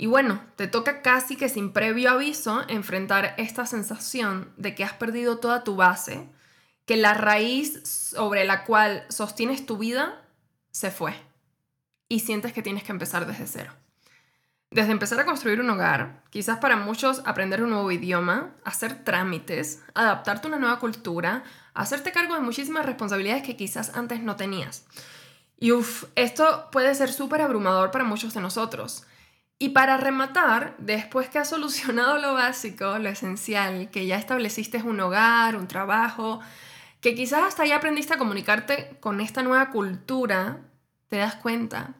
Y 0.00 0.06
bueno, 0.06 0.40
te 0.56 0.66
toca 0.66 1.02
casi 1.02 1.36
que 1.36 1.50
sin 1.50 1.74
previo 1.74 2.10
aviso 2.10 2.62
enfrentar 2.68 3.34
esta 3.36 3.66
sensación 3.66 4.50
de 4.56 4.74
que 4.74 4.82
has 4.82 4.94
perdido 4.94 5.40
toda 5.40 5.62
tu 5.62 5.76
base, 5.76 6.26
que 6.86 6.96
la 6.96 7.12
raíz 7.12 7.82
sobre 7.84 8.46
la 8.46 8.64
cual 8.64 9.04
sostienes 9.10 9.66
tu 9.66 9.76
vida 9.76 10.22
se 10.70 10.90
fue 10.90 11.12
y 12.08 12.20
sientes 12.20 12.54
que 12.54 12.62
tienes 12.62 12.82
que 12.82 12.92
empezar 12.92 13.26
desde 13.26 13.46
cero. 13.46 13.74
Desde 14.70 14.92
empezar 14.92 15.20
a 15.20 15.26
construir 15.26 15.60
un 15.60 15.68
hogar, 15.68 16.22
quizás 16.30 16.56
para 16.60 16.76
muchos 16.76 17.20
aprender 17.26 17.62
un 17.62 17.68
nuevo 17.68 17.92
idioma, 17.92 18.54
hacer 18.64 19.04
trámites, 19.04 19.82
adaptarte 19.92 20.46
a 20.46 20.48
una 20.48 20.58
nueva 20.58 20.78
cultura, 20.78 21.44
hacerte 21.74 22.10
cargo 22.10 22.36
de 22.36 22.40
muchísimas 22.40 22.86
responsabilidades 22.86 23.42
que 23.42 23.58
quizás 23.58 23.94
antes 23.94 24.22
no 24.22 24.36
tenías. 24.36 24.86
Y 25.58 25.72
uff, 25.72 26.04
esto 26.14 26.70
puede 26.72 26.94
ser 26.94 27.12
súper 27.12 27.42
abrumador 27.42 27.90
para 27.90 28.04
muchos 28.04 28.32
de 28.32 28.40
nosotros. 28.40 29.04
Y 29.62 29.68
para 29.68 29.98
rematar, 29.98 30.74
después 30.78 31.28
que 31.28 31.38
has 31.38 31.50
solucionado 31.50 32.16
lo 32.16 32.32
básico, 32.32 32.98
lo 32.98 33.10
esencial, 33.10 33.90
que 33.90 34.06
ya 34.06 34.16
estableciste 34.16 34.78
un 34.78 34.98
hogar, 35.00 35.54
un 35.54 35.68
trabajo, 35.68 36.40
que 37.02 37.14
quizás 37.14 37.42
hasta 37.42 37.66
ya 37.66 37.76
aprendiste 37.76 38.14
a 38.14 38.18
comunicarte 38.18 38.96
con 39.00 39.20
esta 39.20 39.42
nueva 39.42 39.68
cultura, 39.68 40.60
te 41.08 41.18
das 41.18 41.34
cuenta 41.34 41.92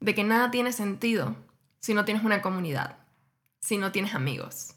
de 0.00 0.14
que 0.14 0.24
nada 0.24 0.50
tiene 0.50 0.72
sentido 0.72 1.36
si 1.78 1.92
no 1.92 2.06
tienes 2.06 2.24
una 2.24 2.40
comunidad, 2.40 2.96
si 3.60 3.76
no 3.76 3.92
tienes 3.92 4.14
amigos. 4.14 4.74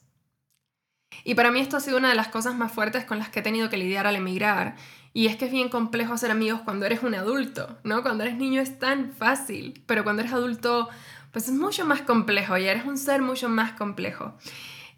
Y 1.23 1.35
para 1.35 1.49
mí 1.49 1.61
esto 1.61 1.77
ha 1.77 1.79
sido 1.79 1.97
una 1.97 2.09
de 2.09 2.15
las 2.15 2.27
cosas 2.27 2.55
más 2.55 2.73
fuertes 2.73 3.05
con 3.05 3.19
las 3.19 3.29
que 3.29 3.39
he 3.39 3.43
tenido 3.43 3.69
que 3.69 3.77
lidiar 3.77 4.05
al 4.05 4.17
emigrar 4.17 4.75
y 5.13 5.27
es 5.27 5.37
que 5.37 5.45
es 5.45 5.51
bien 5.51 5.69
complejo 5.69 6.13
hacer 6.13 6.29
amigos 6.29 6.61
cuando 6.61 6.85
eres 6.85 7.03
un 7.03 7.15
adulto, 7.15 7.77
¿no? 7.83 8.03
Cuando 8.03 8.23
eres 8.23 8.35
niño 8.35 8.61
es 8.61 8.77
tan 8.77 9.13
fácil, 9.13 9.81
pero 9.87 10.03
cuando 10.03 10.21
eres 10.21 10.33
adulto, 10.33 10.89
pues 11.31 11.47
es 11.47 11.53
mucho 11.53 11.85
más 11.85 12.01
complejo 12.01 12.57
y 12.57 12.65
eres 12.65 12.85
un 12.85 12.97
ser 12.97 13.21
mucho 13.21 13.49
más 13.49 13.73
complejo. 13.73 14.35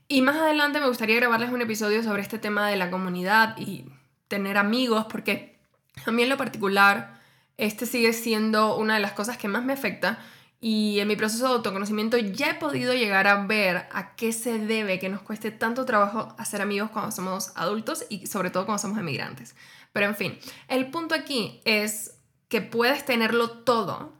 Y 0.08 0.22
más 0.22 0.38
adelante 0.38 0.80
me 0.80 0.88
gustaría 0.88 1.16
grabarles 1.18 1.52
un 1.52 1.62
episodio 1.62 2.02
sobre 2.04 2.22
este 2.22 2.40
tema 2.40 2.68
de 2.68 2.76
la 2.76 2.90
comunidad 2.90 3.56
y 3.58 3.86
tener 4.28 4.58
amigos, 4.58 5.06
porque 5.10 5.60
a 6.06 6.12
mí 6.12 6.24
en 6.24 6.30
lo 6.30 6.38
particular, 6.38 7.20
este 7.58 7.86
sigue 7.86 8.14
siendo 8.14 8.78
una 8.78 8.96
de 8.96 9.02
las 9.02 9.12
cosas 9.12 9.38
que 9.38 9.48
más 9.48 9.64
me 9.64 9.74
afecta. 9.74 10.20
Y 10.62 11.00
en 11.00 11.08
mi 11.08 11.16
proceso 11.16 11.48
de 11.48 11.54
autoconocimiento 11.54 12.18
ya 12.18 12.50
he 12.50 12.54
podido 12.56 12.94
llegar 12.94 13.28
a 13.28 13.46
ver 13.46 13.88
a 13.92 14.16
qué 14.16 14.34
se 14.34 14.60
debe 14.60 15.00
que 15.00 15.08
nos 15.08 15.22
cueste 15.22 15.52
tanto 15.52 15.86
trabajo 15.86 16.36
hacer 16.38 16.62
amigos 16.62 16.90
cuando 16.90 17.12
somos 17.12 17.54
adultos 17.56 18.06
y 18.10 18.28
sobre 18.28 18.50
todo 18.50 18.66
cuando 18.66 18.82
somos 18.82 18.98
emigrantes. 18.98 19.56
Pero 19.94 20.08
en 20.08 20.16
fin, 20.16 20.40
el 20.68 20.90
punto 20.92 21.16
aquí 21.16 21.62
es 21.64 22.18
que 22.50 22.62
puedes 22.62 23.06
tenerlo 23.06 23.50
todo, 23.50 24.12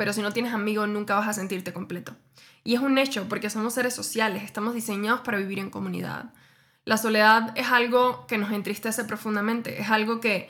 pero 0.00 0.14
si 0.14 0.22
no 0.22 0.32
tienes 0.32 0.54
amigos 0.54 0.88
nunca 0.88 1.14
vas 1.14 1.28
a 1.28 1.34
sentirte 1.34 1.74
completo. 1.74 2.16
Y 2.64 2.74
es 2.74 2.80
un 2.80 2.96
hecho 2.96 3.28
porque 3.28 3.50
somos 3.50 3.74
seres 3.74 3.92
sociales, 3.92 4.42
estamos 4.44 4.72
diseñados 4.72 5.20
para 5.20 5.36
vivir 5.36 5.58
en 5.58 5.68
comunidad. 5.68 6.32
La 6.86 6.96
soledad 6.96 7.52
es 7.54 7.66
algo 7.66 8.26
que 8.26 8.38
nos 8.38 8.50
entristece 8.50 9.04
profundamente, 9.04 9.78
es 9.78 9.90
algo 9.90 10.18
que, 10.18 10.48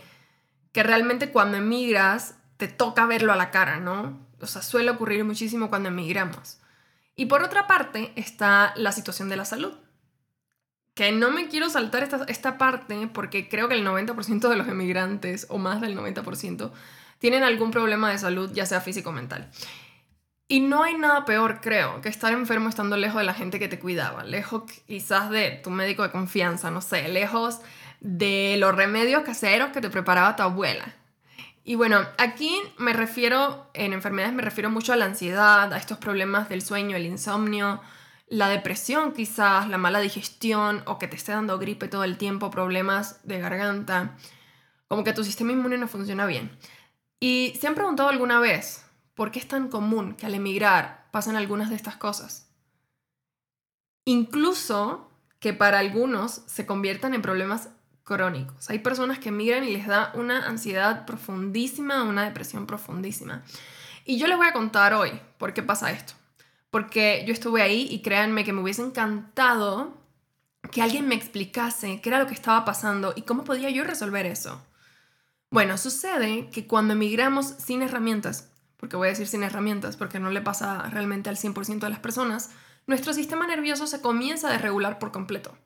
que 0.71 0.85
realmente 0.85 1.33
cuando 1.33 1.57
emigras 1.57 2.37
te 2.59 2.69
toca 2.69 3.07
verlo 3.07 3.33
a 3.33 3.37
la 3.37 3.50
cara, 3.50 3.80
¿no? 3.80 4.25
O 4.40 4.47
sea, 4.47 4.62
suele 4.62 4.92
ocurrir 4.92 5.25
muchísimo 5.25 5.69
cuando 5.69 5.88
emigramos. 5.88 6.61
Y 7.16 7.26
por 7.26 7.42
otra 7.42 7.66
parte 7.66 8.12
está 8.14 8.73
la 8.76 8.92
situación 8.92 9.28
de 9.28 9.37
la 9.37 9.45
salud 9.45 9.73
que 10.95 11.11
no 11.11 11.33
me 11.33 11.49
quiero 11.49 11.71
saltar 11.71 12.04
esta, 12.04 12.25
esta 12.28 12.57
parte 12.57 13.09
porque 13.12 13.49
creo 13.49 13.69
que 13.69 13.75
el 13.75 13.85
90% 13.85 14.49
de 14.49 14.57
los 14.57 14.69
emigrantes, 14.69 15.47
o 15.49 15.59
más 15.59 15.80
del 15.80 15.97
90%, 15.97 16.71
tienen 17.21 17.45
algún 17.45 17.71
problema 17.71 18.11
de 18.11 18.19
salud, 18.19 18.50
ya 18.53 18.67
sea 18.67 18.81
físico 18.81 19.11
o 19.11 19.12
mental. 19.12 19.49
Y 20.49 20.59
no 20.59 20.83
hay 20.83 20.97
nada 20.97 21.25
peor, 21.25 21.61
creo, 21.61 22.00
que 22.00 22.09
estar 22.09 22.33
enfermo 22.33 22.69
estando 22.69 22.97
lejos 22.97 23.21
de 23.21 23.27
la 23.27 23.35
gente 23.35 23.61
que 23.61 23.69
te 23.69 23.79
cuidaba, 23.79 24.25
lejos 24.25 24.65
quizás 24.89 25.31
de 25.31 25.53
tu 25.62 25.71
médico 25.71 26.03
de 26.03 26.11
confianza, 26.11 26.73
no 26.73 26.81
sé, 26.81 27.09
lejos 27.09 27.61
de 28.00 28.57
los 28.59 28.75
remedios 28.75 29.23
caseros 29.23 29.69
que 29.69 29.81
te 29.81 29.91
preparaba 29.91 30.35
tu 30.35 30.43
abuela. 30.43 30.97
Y 31.62 31.77
bueno, 31.77 32.00
aquí 32.19 32.53
me 32.79 32.95
refiero, 32.95 33.71
en 33.75 33.93
enfermedades 33.93 34.35
me 34.35 34.43
refiero 34.43 34.71
mucho 34.71 34.93
a 34.93 34.97
la 34.97 35.05
ansiedad, 35.05 35.73
a 35.73 35.77
estos 35.77 35.99
problemas 35.99 36.49
del 36.49 36.62
sueño, 36.62 36.97
el 36.97 37.07
insomnio, 37.07 37.81
la 38.27 38.49
depresión 38.49 39.12
quizás, 39.12 39.69
la 39.69 39.79
mala 39.79 40.00
digestión 40.00 40.83
o 40.87 40.99
que 40.99 41.07
te 41.07 41.17
esté 41.17 41.31
dando 41.31 41.59
gripe 41.59 41.87
todo 41.87 42.03
el 42.03 42.17
tiempo, 42.17 42.50
problemas 42.50 43.21
de 43.25 43.39
garganta, 43.39 44.17
como 44.89 45.05
que 45.05 45.12
tu 45.12 45.23
sistema 45.23 45.53
inmune 45.53 45.79
no 45.79 45.87
funciona 45.87 46.27
bien. 46.27 46.50
Y 47.21 47.55
se 47.61 47.67
han 47.67 47.75
preguntado 47.75 48.09
alguna 48.09 48.41
vez, 48.41 48.85
¿por 49.15 49.31
qué 49.31 49.39
es 49.39 49.47
tan 49.47 49.69
común 49.69 50.15
que 50.15 50.27
al 50.27 50.35
emigrar 50.35 51.07
pasen 51.12 51.37
algunas 51.37 51.71
de 51.71 51.77
estas 51.77 51.97
cosas? 51.97 52.49
Incluso 54.07 55.11
que 55.39 55.53
para 55.53 55.79
algunos 55.79 56.43
se 56.47 56.67
conviertan 56.67 57.15
en 57.15 57.23
problemas 57.23 57.69
crónicos. 58.03 58.71
Hay 58.71 58.81
personas 58.81 59.19
que 59.19 59.29
emigran 59.29 59.65
y 59.65 59.73
les 59.73 59.87
da 59.87 60.11
una 60.15 60.47
ansiedad 60.47 61.07
profundísima, 61.07 62.03
una 62.03 62.25
depresión 62.25 62.67
profundísima. 62.67 63.43
Y 64.05 64.19
yo 64.19 64.27
les 64.27 64.37
voy 64.37 64.49
a 64.49 64.53
contar 64.53 64.95
hoy 64.95 65.12
por 65.39 65.55
qué 65.55 65.62
pasa 65.62 65.93
esto 65.93 66.15
porque 66.71 67.25
yo 67.27 67.33
estuve 67.33 67.62
ahí 67.62 67.89
y 67.91 68.00
créanme 68.00 68.45
que 68.45 68.53
me 68.53 68.62
hubiese 68.62 68.83
encantado 68.83 69.99
que 70.71 70.83
alguien 70.83 71.09
me 71.09 71.17
explicase 71.17 72.00
qué 72.00 72.09
era 72.09 72.21
lo 72.21 72.27
que 72.27 72.35
estaba 72.35 72.65
pasando 72.65 73.12
y 73.17 73.23
cómo 73.23 73.45
podía 73.45 73.71
yo 73.71 73.83
resolver 73.85 74.25
eso. 74.27 74.65
Bueno, 75.50 75.78
sucede 75.78 76.49
que 76.50 76.69
cuando 76.69 76.92
emigramos 76.92 77.47
sin 77.59 77.83
herramientas, 77.83 78.52
porque 78.76 78.97
voy 78.97 79.09
a 79.09 79.11
decir 79.11 79.26
sin 79.26 79.42
herramientas 79.42 79.97
porque 79.97 80.21
no 80.21 80.30
le 80.30 80.40
pasa 80.40 80.88
realmente 80.90 81.28
al 81.28 81.37
100% 81.37 81.80
de 81.80 81.90
las 81.90 81.99
personas, 81.99 82.50
nuestro 82.87 83.12
sistema 83.12 83.49
nervioso 83.49 83.88
se 83.88 84.00
comienza 84.00 84.49
a 84.49 84.52
desregular 84.52 85.00
por 85.00 85.11
completo. 85.11 85.59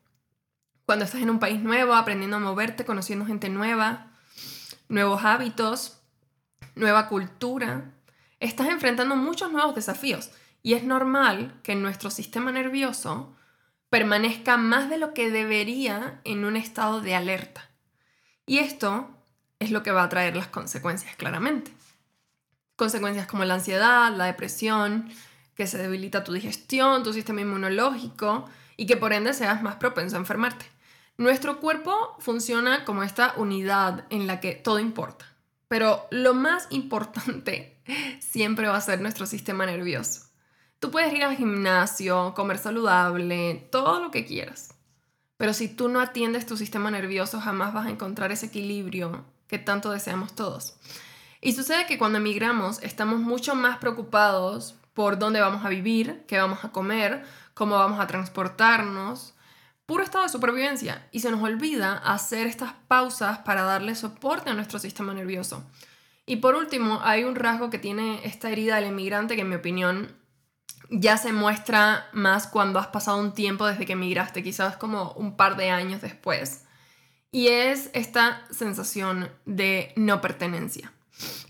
Cuando 0.87 1.05
estás 1.05 1.21
en 1.21 1.29
un 1.29 1.39
país 1.39 1.61
nuevo, 1.61 1.95
aprendiendo 1.95 2.39
a 2.39 2.41
moverte, 2.41 2.87
conociendo 2.87 3.27
gente 3.27 3.51
nueva, 3.51 4.11
nuevos 4.89 5.23
hábitos, 5.23 6.01
nueva 6.75 7.09
cultura, 7.09 7.93
estás 8.41 8.69
enfrentando 8.69 9.17
muchos 9.17 9.53
nuevos 9.53 9.75
desafíos 9.75 10.31
y 10.63 10.73
es 10.73 10.83
normal 10.83 11.61
que 11.63 11.75
nuestro 11.75 12.11
sistema 12.11 12.53
nervioso 12.53 13.37
permanezca 13.91 14.57
más 14.57 14.89
de 14.89 14.97
lo 14.97 15.13
que 15.13 15.31
debería 15.31 16.23
en 16.25 16.47
un 16.47 16.57
estado 16.57 17.03
de 17.03 17.15
alerta. 17.15 17.71
Y 18.47 18.59
esto 18.59 19.11
es 19.59 19.71
lo 19.71 19.83
que 19.83 19.93
va 19.93 20.03
a 20.03 20.09
traer 20.09 20.37
las 20.37 20.49
consecuencias 20.49 21.17
claramente. 21.17 21.73
Consecuencias 22.77 23.27
como 23.27 23.45
la 23.45 23.55
ansiedad, 23.55 24.15
la 24.15 24.27
depresión, 24.27 25.09
que 25.55 25.67
se 25.67 25.79
debilita 25.79 26.25
tu 26.25 26.33
digestión, 26.33 27.03
tu 27.03 27.13
sistema 27.13 27.41
inmunológico 27.41 28.49
y 28.77 28.87
que 28.87 28.97
por 28.97 29.13
ende 29.13 29.33
seas 29.35 29.63
más 29.63 29.77
propenso 29.77 30.17
a 30.17 30.21
enfermarte. 30.21 30.67
Nuestro 31.17 31.61
cuerpo 31.61 32.17
funciona 32.19 32.85
como 32.85 33.05
esta 33.05 33.35
unidad 33.37 34.05
en 34.11 34.27
la 34.27 34.41
que 34.41 34.53
todo 34.53 34.81
importa, 34.81 35.27
pero 35.69 36.07
lo 36.11 36.35
más 36.35 36.67
importante 36.71 37.81
siempre 38.21 38.67
va 38.67 38.77
a 38.77 38.81
ser 38.81 39.01
nuestro 39.01 39.27
sistema 39.27 39.65
nervioso. 39.65 40.23
Tú 40.81 40.91
puedes 40.91 41.15
ir 41.15 41.25
al 41.25 41.37
gimnasio, 41.37 42.35
comer 42.35 42.59
saludable, 42.59 43.69
todo 43.71 44.01
lo 44.01 44.11
que 44.11 44.27
quieras, 44.27 44.75
pero 45.37 45.55
si 45.55 45.69
tú 45.69 45.89
no 45.89 46.01
atiendes 46.01 46.47
tu 46.47 46.57
sistema 46.57 46.91
nervioso 46.91 47.41
jamás 47.41 47.73
vas 47.73 47.87
a 47.87 47.91
encontrar 47.91 48.33
ese 48.33 48.47
equilibrio 48.47 49.25
que 49.49 49.59
tanto 49.59 49.91
deseamos 49.91 50.35
todos. 50.35 50.77
Y 51.41 51.53
sucede 51.53 51.87
que 51.87 51.99
cuando 51.99 52.19
emigramos 52.19 52.83
estamos 52.83 53.21
mucho 53.21 53.55
más 53.55 53.79
preocupados 53.79 54.77
por 54.95 55.19
dónde 55.19 55.41
vamos 55.41 55.65
a 55.65 55.69
vivir, 55.69 56.25
qué 56.27 56.39
vamos 56.39 56.65
a 56.65 56.73
comer, 56.73 57.25
cómo 57.53 57.77
vamos 57.77 58.01
a 58.01 58.07
transportarnos, 58.07 59.35
puro 59.87 60.03
estado 60.03 60.25
de 60.25 60.31
supervivencia. 60.31 61.07
Y 61.13 61.21
se 61.21 61.31
nos 61.31 61.43
olvida 61.43 61.99
hacer 61.99 62.47
estas 62.47 62.73
pausas 62.89 63.39
para 63.39 63.63
darle 63.63 63.95
soporte 63.95 64.51
a 64.51 64.55
nuestro 64.55 64.79
sistema 64.79 65.13
nervioso. 65.13 65.65
Y 66.27 66.37
por 66.37 66.55
último, 66.55 67.01
hay 67.03 67.25
un 67.25 67.35
rasgo 67.35 67.71
que 67.71 67.79
tiene 67.79 68.21
esta 68.25 68.51
herida 68.51 68.77
del 68.77 68.85
emigrante 68.85 69.35
que 69.35 69.43
en 69.43 69.51
mi 69.51 69.57
opinión 69.57 70.17
ya 70.91 71.17
se 71.17 71.33
muestra 71.33 72.09
más 72.13 72.47
cuando 72.47 72.79
has 72.79 72.87
pasado 72.89 73.19
un 73.19 73.35
tiempo 73.35 73.67
desde 73.67 73.85
que 73.87 73.93
emigraste, 73.95 74.43
quizás 74.43 74.77
como 74.77 75.13
un 75.13 75.37
par 75.37 75.57
de 75.57 75.71
años 75.71 76.01
después. 76.01 76.64
Y 77.35 77.49
es 77.49 77.91
esta 77.95 78.45
sensación 78.53 79.29
de 79.45 79.93
no 79.97 80.21
pertenencia. 80.21 80.93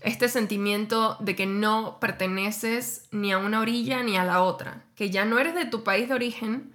Este 0.01 0.29
sentimiento 0.29 1.15
de 1.19 1.35
que 1.35 1.45
no 1.45 1.99
perteneces 1.99 3.07
ni 3.11 3.31
a 3.31 3.37
una 3.37 3.59
orilla 3.59 4.01
ni 4.01 4.17
a 4.17 4.25
la 4.25 4.41
otra, 4.41 4.83
que 4.95 5.11
ya 5.11 5.25
no 5.25 5.37
eres 5.37 5.53
de 5.53 5.65
tu 5.65 5.83
país 5.83 6.09
de 6.09 6.15
origen, 6.15 6.73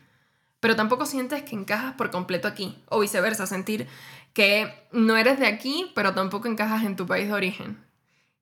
pero 0.61 0.76
tampoco 0.76 1.07
sientes 1.07 1.43
que 1.43 1.57
encajas 1.57 1.95
por 1.95 2.12
completo 2.12 2.47
aquí, 2.47 2.81
o 2.88 3.00
viceversa, 3.00 3.49
sentir 3.49 3.88
que 4.33 4.73
no 4.93 5.17
eres 5.17 5.40
de 5.40 5.49
aquí, 5.49 5.90
pero 5.97 6.14
tampoco 6.14 6.47
encajas 6.47 6.85
en 6.85 6.95
tu 6.95 7.09
país 7.09 7.26
de 7.26 7.35
origen. 7.35 7.85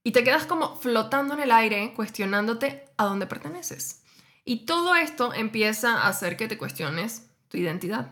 Y 0.04 0.12
te 0.12 0.22
quedas 0.22 0.44
como 0.44 0.76
flotando 0.76 1.32
en 1.32 1.40
el 1.40 1.50
aire, 1.50 1.94
cuestionándote 1.96 2.84
a 2.98 3.06
dónde 3.06 3.26
perteneces. 3.26 4.02
Y 4.44 4.66
todo 4.66 4.96
esto 4.96 5.32
empieza 5.32 6.02
a 6.02 6.08
hacer 6.08 6.36
que 6.36 6.46
te 6.46 6.58
cuestiones 6.58 7.30
tu 7.48 7.56
identidad, 7.56 8.10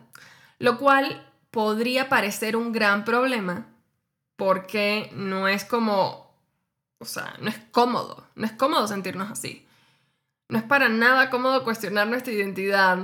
lo 0.59 0.79
cual 0.79 1.26
podría 1.57 2.11
parecer 2.11 2.55
un 2.55 2.71
gran 2.71 3.07
problema 3.07 3.67
porque 4.37 5.09
no 5.15 5.49
es 5.49 5.65
como 5.65 6.27
o 6.99 7.07
sea, 7.07 7.35
no 7.41 7.49
es 7.49 7.57
cómodo, 7.71 8.27
no 8.35 8.45
es 8.45 8.53
cómodo 8.53 8.87
sentirnos 8.87 9.31
así. 9.31 9.67
No 10.51 10.59
es 10.59 10.65
para 10.65 10.91
nada 10.91 11.31
cómodo 11.31 11.65
cuestionar 11.65 12.09
nuestra 12.09 12.35
identidad, 12.35 12.99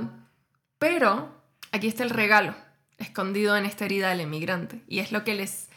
pero 0.77 1.33
aquí 1.71 1.87
está 1.87 2.03
el 2.03 2.11
regalo 2.11 2.53
escondido 2.99 3.57
en 3.57 3.65
esta 3.65 3.85
herida 3.85 4.09
del 4.09 4.19
emigrante 4.19 4.83
y 4.87 4.99
es 4.99 5.11
lo 5.11 5.23
que 5.23 5.33
les 5.33 5.69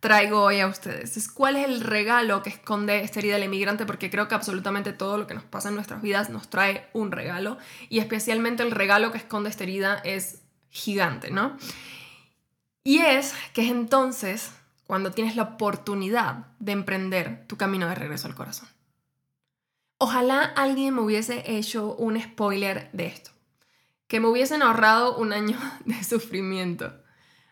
traigo 0.00 0.44
hoy 0.44 0.60
a 0.60 0.66
ustedes. 0.66 1.30
¿Cuál 1.30 1.56
es 1.56 1.66
el 1.66 1.82
regalo 1.82 2.42
que 2.42 2.48
esconde 2.48 3.02
esta 3.02 3.18
herida 3.18 3.34
del 3.34 3.42
emigrante? 3.42 3.84
Porque 3.84 4.08
creo 4.08 4.28
que 4.28 4.34
absolutamente 4.34 4.94
todo 4.94 5.18
lo 5.18 5.26
que 5.26 5.34
nos 5.34 5.44
pasa 5.44 5.68
en 5.68 5.74
nuestras 5.74 6.00
vidas 6.00 6.30
nos 6.30 6.48
trae 6.48 6.88
un 6.94 7.12
regalo 7.12 7.58
y 7.90 7.98
especialmente 7.98 8.62
el 8.62 8.70
regalo 8.70 9.12
que 9.12 9.18
esconde 9.18 9.50
esta 9.50 9.64
herida 9.64 10.00
es 10.04 10.40
gigante, 10.70 11.30
¿no? 11.30 11.58
Y 12.88 13.00
es 13.00 13.34
que 13.52 13.68
entonces 13.68 14.50
cuando 14.86 15.10
tienes 15.10 15.36
la 15.36 15.42
oportunidad 15.42 16.46
de 16.58 16.72
emprender 16.72 17.44
tu 17.46 17.58
camino 17.58 17.86
de 17.86 17.94
regreso 17.94 18.26
al 18.28 18.34
corazón. 18.34 18.66
Ojalá 19.98 20.42
alguien 20.42 20.94
me 20.94 21.02
hubiese 21.02 21.58
hecho 21.58 21.94
un 21.96 22.18
spoiler 22.18 22.88
de 22.94 23.08
esto, 23.08 23.30
que 24.06 24.20
me 24.20 24.28
hubiesen 24.28 24.62
ahorrado 24.62 25.18
un 25.18 25.34
año 25.34 25.58
de 25.84 26.02
sufrimiento, 26.02 26.94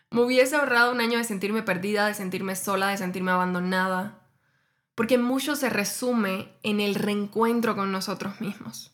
me 0.09 0.21
hubiese 0.21 0.55
ahorrado 0.55 0.91
un 0.91 1.01
año 1.01 1.19
de 1.19 1.23
sentirme 1.23 1.61
perdida, 1.61 2.07
de 2.07 2.15
sentirme 2.15 2.55
sola, 2.55 2.87
de 2.87 2.97
sentirme 2.97 3.29
abandonada, 3.29 4.23
porque 4.95 5.19
mucho 5.19 5.55
se 5.55 5.69
resume 5.69 6.51
en 6.63 6.79
el 6.79 6.95
reencuentro 6.95 7.75
con 7.75 7.91
nosotros 7.91 8.41
mismos. 8.41 8.91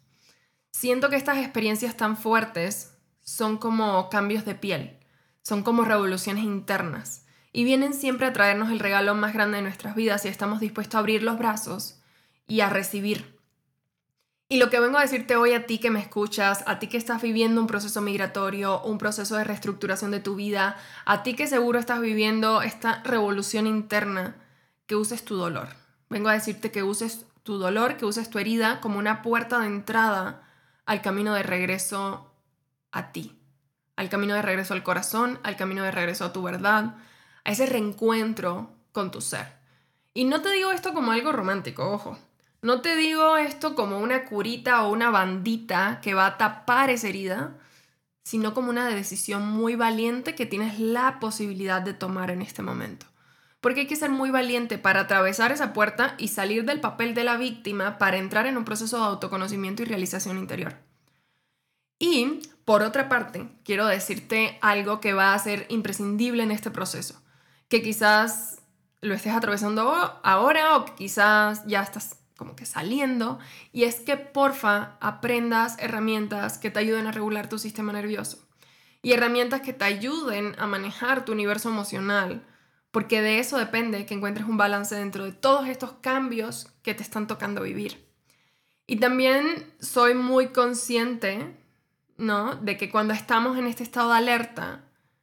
Siento 0.72 1.10
que 1.10 1.16
estas 1.16 1.38
experiencias 1.38 1.96
tan 1.96 2.18
fuertes 2.18 2.98
son 3.22 3.58
como 3.58 4.10
cambios 4.10 4.44
de 4.44 4.56
piel, 4.56 5.00
son 5.44 5.62
como 5.62 5.86
revoluciones 5.86 6.44
internas 6.44 7.26
y 7.52 7.64
vienen 7.64 7.94
siempre 7.94 8.26
a 8.26 8.34
traernos 8.34 8.72
el 8.72 8.80
regalo 8.80 9.14
más 9.14 9.34
grande 9.34 9.58
de 9.58 9.64
nuestras 9.64 9.96
vidas 9.96 10.26
y 10.26 10.30
estamos 10.30 10.60
dispuestos 10.60 10.96
a 10.96 11.00
abrir 11.00 11.22
los 11.22 11.38
brazos 11.38 12.02
y 12.48 12.62
a 12.62 12.70
recibir. 12.70 13.40
Y 14.50 14.58
lo 14.58 14.70
que 14.70 14.80
vengo 14.80 14.98
a 14.98 15.02
decirte 15.02 15.36
hoy 15.36 15.54
a 15.54 15.66
ti 15.66 15.80
que 15.80 15.90
me 15.90 16.00
escuchas, 16.00 16.64
a 16.68 16.78
ti 16.80 16.88
que 16.88 16.98
estás 16.98 17.22
viviendo 17.22 17.62
un 17.62 17.68
proceso 17.68 18.02
migratorio, 18.02 18.82
un 18.82 18.98
proceso 18.98 19.36
de 19.36 19.44
reestructuración 19.44 20.12
de 20.12 20.20
tu 20.20 20.36
vida, 20.36 20.78
a 21.06 21.24
ti 21.24 21.36
que 21.36 21.48
seguro 21.48 21.80
estás 21.80 22.02
viviendo 22.02 22.62
esta 22.62 23.02
revolución 23.04 23.68
interna, 23.68 24.36
que 24.86 24.96
uses 24.96 25.24
tu 25.24 25.36
dolor. 25.36 25.70
Vengo 26.10 26.30
a 26.30 26.34
decirte 26.34 26.72
que 26.72 26.84
uses 26.84 27.26
tu 27.44 27.58
dolor, 27.58 27.98
que 27.98 28.06
uses 28.06 28.30
tu 28.30 28.38
herida 28.40 28.80
como 28.82 29.00
una 29.00 29.22
puerta 29.22 29.60
de 29.60 29.68
entrada 29.68 30.44
al 30.86 31.02
camino 31.02 31.34
de 31.34 31.44
regreso 31.44 32.32
a 32.92 33.12
ti, 33.12 33.40
al 33.96 34.10
camino 34.10 34.34
de 34.34 34.42
regreso 34.42 34.74
al 34.74 34.84
corazón, 34.84 35.40
al 35.44 35.56
camino 35.56 35.84
de 35.84 35.92
regreso 35.92 36.26
a 36.26 36.34
tu 36.34 36.42
verdad, 36.44 36.96
a 37.44 37.52
ese 37.52 37.66
reencuentro 37.66 38.72
con 38.92 39.12
tu 39.12 39.22
ser. 39.22 39.54
Y 40.14 40.26
no 40.26 40.42
te 40.42 40.52
digo 40.52 40.72
esto 40.72 40.94
como 40.94 41.12
algo 41.12 41.32
romántico, 41.32 41.92
ojo. 41.92 42.18
No 42.62 42.82
te 42.82 42.96
digo 42.96 43.36
esto 43.36 43.76
como 43.76 44.00
una 44.00 44.26
curita 44.26 44.84
o 44.84 44.92
una 44.92 45.10
bandita 45.10 46.00
que 46.02 46.14
va 46.14 46.28
a 46.28 46.38
tapar 46.38 46.90
esa 46.90 47.10
herida, 47.10 47.58
sino 48.24 48.54
como 48.54 48.70
una 48.70 48.88
decisión 48.88 49.46
muy 49.46 49.76
valiente 49.76 50.34
que 50.34 50.46
tienes 50.46 50.80
la 50.80 51.20
posibilidad 51.20 51.82
de 51.82 51.94
tomar 51.94 52.32
en 52.32 52.42
este 52.42 52.62
momento. 52.62 53.06
Porque 53.60 53.82
hay 53.82 53.88
que 53.88 53.98
ser 53.98 54.10
muy 54.10 54.30
valiente 54.30 54.78
para 54.78 55.02
atravesar 55.02 55.52
esa 55.52 55.74
puerta 55.74 56.16
y 56.18 56.30
salir 56.30 56.64
del 56.64 56.80
papel 56.80 57.14
de 57.14 57.26
la 57.26 57.38
víctima 57.38 57.98
para 57.98 58.18
entrar 58.18 58.46
en 58.46 58.58
un 58.58 58.66
proceso 58.66 58.98
de 58.98 59.06
autoconocimiento 59.06 59.82
y 59.82 59.86
realización 59.86 60.38
interior. 60.38 60.78
Y, 62.00 62.42
por 62.66 62.82
otra 62.82 63.10
parte, 63.10 63.48
quiero 63.64 63.86
decirte 63.86 64.58
algo 64.62 65.00
que 65.00 65.14
va 65.14 65.34
a 65.34 65.40
ser 65.40 65.66
imprescindible 65.70 66.44
en 66.44 66.52
este 66.52 66.72
proceso 66.72 67.22
que 67.68 67.82
quizás 67.82 68.62
lo 69.02 69.16
estés 69.16 69.34
atravesando 69.34 69.82
ahora 70.24 70.78
o 70.78 70.86
que 70.86 70.94
quizás 70.94 71.66
ya 71.66 71.82
estás 71.82 72.20
como 72.38 72.56
que 72.56 72.66
saliendo 72.66 73.40
y 73.72 73.84
es 73.84 74.00
que 74.00 74.16
porfa 74.16 74.98
aprendas 75.02 75.76
herramientas 75.80 76.58
que 76.58 76.70
te 76.70 76.80
ayuden 76.80 77.08
a 77.08 77.12
regular 77.12 77.50
tu 77.50 77.58
sistema 77.58 77.92
nervioso 77.92 78.48
y 79.02 79.14
herramientas 79.14 79.62
que 79.62 79.74
te 79.74 79.86
ayuden 79.86 80.56
a 80.60 80.68
manejar 80.68 81.26
tu 81.26 81.32
universo 81.32 81.70
emocional 81.70 82.46
porque 82.92 83.24
de 83.24 83.40
eso 83.40 83.58
depende 83.58 84.06
que 84.06 84.14
encuentres 84.14 84.48
un 84.48 84.58
balance 84.58 84.94
dentro 84.94 85.26
de 85.26 85.32
todos 85.32 85.68
estos 85.68 85.94
cambios 85.94 86.72
que 86.84 86.94
te 86.94 87.02
están 87.02 87.26
tocando 87.26 87.64
vivir. 87.64 88.08
Y 88.86 88.98
también 88.98 89.74
soy 89.80 90.14
muy 90.14 90.50
consciente, 90.50 91.58
¿no? 92.18 92.56
De 92.56 92.78
que 92.78 92.90
cuando 92.90 93.14
estamos 93.14 93.58
en 93.58 93.68
este 93.68 93.84
estado 93.84 94.12
de 94.12 94.18
alerta, 94.18 94.82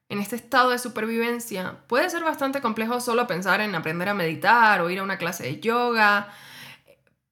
en 0.09 0.19
este 0.19 0.37
estado 0.37 0.71
de 0.71 0.79
supervivencia, 0.79 1.79
puede 1.87 2.11
ser 2.11 2.25
bastante 2.25 2.61
complejo 2.61 3.01
solo 3.01 3.27
pensar 3.27 3.61
en 3.61 3.75
aprender 3.75 4.09
a 4.09 4.15
meditar 4.15 4.81
o 4.81 4.91
ir 4.91 4.99
a 4.99 5.05
una 5.05 5.19
clase 5.19 5.45
de 5.45 5.61
yoga, 5.61 6.29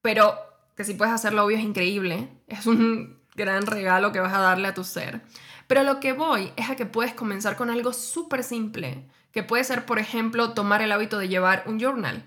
pero 0.01 0.35
que 0.75 0.85
si 0.85 0.93
puedes 0.93 1.13
hacerlo 1.13 1.43
obvio 1.43 1.57
es 1.57 1.63
increíble, 1.63 2.29
es 2.47 2.65
un 2.65 3.19
gran 3.35 3.65
regalo 3.65 4.11
que 4.11 4.21
vas 4.21 4.33
a 4.33 4.39
darle 4.39 4.69
a 4.69 4.73
tu 4.73 4.83
ser. 4.85 5.21
Pero 5.67 5.83
lo 5.83 5.99
que 5.99 6.13
voy 6.13 6.51
es 6.55 6.69
a 6.69 6.75
que 6.75 6.85
puedes 6.85 7.13
comenzar 7.13 7.55
con 7.55 7.69
algo 7.69 7.93
súper 7.93 8.43
simple, 8.43 9.05
que 9.31 9.43
puede 9.43 9.63
ser, 9.63 9.85
por 9.85 9.99
ejemplo, 9.99 10.53
tomar 10.53 10.81
el 10.81 10.91
hábito 10.91 11.19
de 11.19 11.27
llevar 11.27 11.63
un 11.67 11.79
journal. 11.79 12.23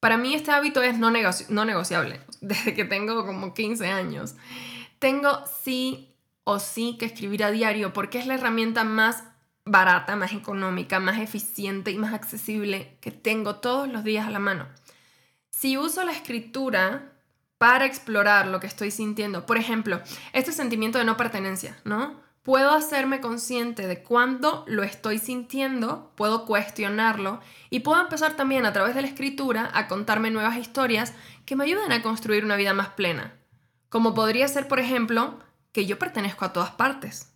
Para 0.00 0.16
mí 0.16 0.34
este 0.34 0.50
hábito 0.50 0.82
es 0.82 0.98
no, 0.98 1.10
no 1.10 1.64
negociable, 1.64 2.20
desde 2.40 2.74
que 2.74 2.84
tengo 2.84 3.26
como 3.26 3.54
15 3.54 3.88
años. 3.88 4.36
Tengo 4.98 5.44
sí 5.62 6.07
o 6.50 6.58
sí 6.60 6.96
que 6.98 7.04
escribir 7.04 7.44
a 7.44 7.50
diario 7.50 7.92
porque 7.92 8.18
es 8.18 8.26
la 8.26 8.32
herramienta 8.32 8.82
más 8.82 9.22
barata, 9.66 10.16
más 10.16 10.32
económica, 10.32 10.98
más 10.98 11.18
eficiente 11.18 11.90
y 11.90 11.98
más 11.98 12.14
accesible 12.14 12.96
que 13.02 13.10
tengo 13.10 13.56
todos 13.56 13.86
los 13.86 14.02
días 14.02 14.26
a 14.26 14.30
la 14.30 14.38
mano. 14.38 14.66
Si 15.50 15.76
uso 15.76 16.04
la 16.04 16.12
escritura 16.12 17.12
para 17.58 17.84
explorar 17.84 18.46
lo 18.46 18.60
que 18.60 18.66
estoy 18.66 18.90
sintiendo, 18.90 19.44
por 19.44 19.58
ejemplo, 19.58 20.00
este 20.32 20.52
sentimiento 20.52 20.96
de 20.96 21.04
no 21.04 21.18
pertenencia, 21.18 21.76
¿no? 21.84 22.16
puedo 22.42 22.70
hacerme 22.70 23.20
consciente 23.20 23.86
de 23.86 24.02
cuándo 24.02 24.64
lo 24.66 24.84
estoy 24.84 25.18
sintiendo, 25.18 26.12
puedo 26.14 26.46
cuestionarlo 26.46 27.40
y 27.68 27.80
puedo 27.80 28.00
empezar 28.00 28.36
también 28.36 28.64
a 28.64 28.72
través 28.72 28.94
de 28.94 29.02
la 29.02 29.08
escritura 29.08 29.70
a 29.74 29.86
contarme 29.86 30.30
nuevas 30.30 30.56
historias 30.56 31.12
que 31.44 31.56
me 31.56 31.64
ayuden 31.64 31.92
a 31.92 32.00
construir 32.00 32.46
una 32.46 32.56
vida 32.56 32.72
más 32.72 32.88
plena. 32.88 33.34
Como 33.90 34.14
podría 34.14 34.48
ser, 34.48 34.66
por 34.66 34.80
ejemplo, 34.80 35.40
que 35.72 35.86
yo 35.86 35.98
pertenezco 35.98 36.44
a 36.44 36.52
todas 36.52 36.70
partes, 36.70 37.32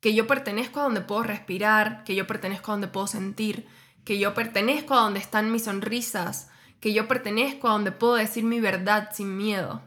que 0.00 0.14
yo 0.14 0.26
pertenezco 0.26 0.80
a 0.80 0.84
donde 0.84 1.00
puedo 1.00 1.22
respirar, 1.22 2.04
que 2.04 2.14
yo 2.14 2.26
pertenezco 2.26 2.70
a 2.70 2.74
donde 2.74 2.88
puedo 2.88 3.06
sentir, 3.06 3.66
que 4.04 4.18
yo 4.18 4.34
pertenezco 4.34 4.94
a 4.94 5.00
donde 5.00 5.20
están 5.20 5.52
mis 5.52 5.64
sonrisas, 5.64 6.48
que 6.80 6.92
yo 6.92 7.06
pertenezco 7.08 7.68
a 7.68 7.72
donde 7.72 7.92
puedo 7.92 8.14
decir 8.14 8.44
mi 8.44 8.60
verdad 8.60 9.10
sin 9.12 9.36
miedo. 9.36 9.82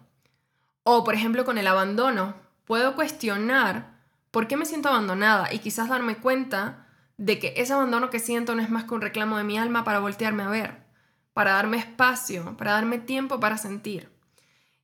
O, 0.83 1.03
por 1.03 1.15
ejemplo, 1.15 1.45
con 1.45 1.57
el 1.57 1.67
abandono, 1.67 2.35
puedo 2.65 2.95
cuestionar 2.95 3.93
¿Por 4.33 4.47
qué 4.47 4.57
me 4.57 4.65
siento 4.65 4.89
abandonada? 4.89 5.53
Y 5.53 5.59
quizás 5.59 5.89
darme 5.89 6.17
cuenta 6.17 6.87
de 7.17 7.37
que 7.37 7.53
ese 7.55 7.71
abandono 7.71 8.09
que 8.09 8.17
siento 8.17 8.55
no 8.55 8.63
es 8.63 8.69
más 8.71 8.85
que 8.85 8.95
un 8.95 9.01
reclamo 9.01 9.37
de 9.37 9.43
mi 9.43 9.59
alma 9.59 9.83
para 9.83 9.99
voltearme 9.99 10.41
a 10.41 10.49
ver, 10.49 10.87
para 11.33 11.51
darme 11.51 11.77
espacio, 11.77 12.57
para 12.57 12.71
darme 12.71 12.97
tiempo 12.97 13.39
para 13.39 13.59
sentir. 13.59 14.09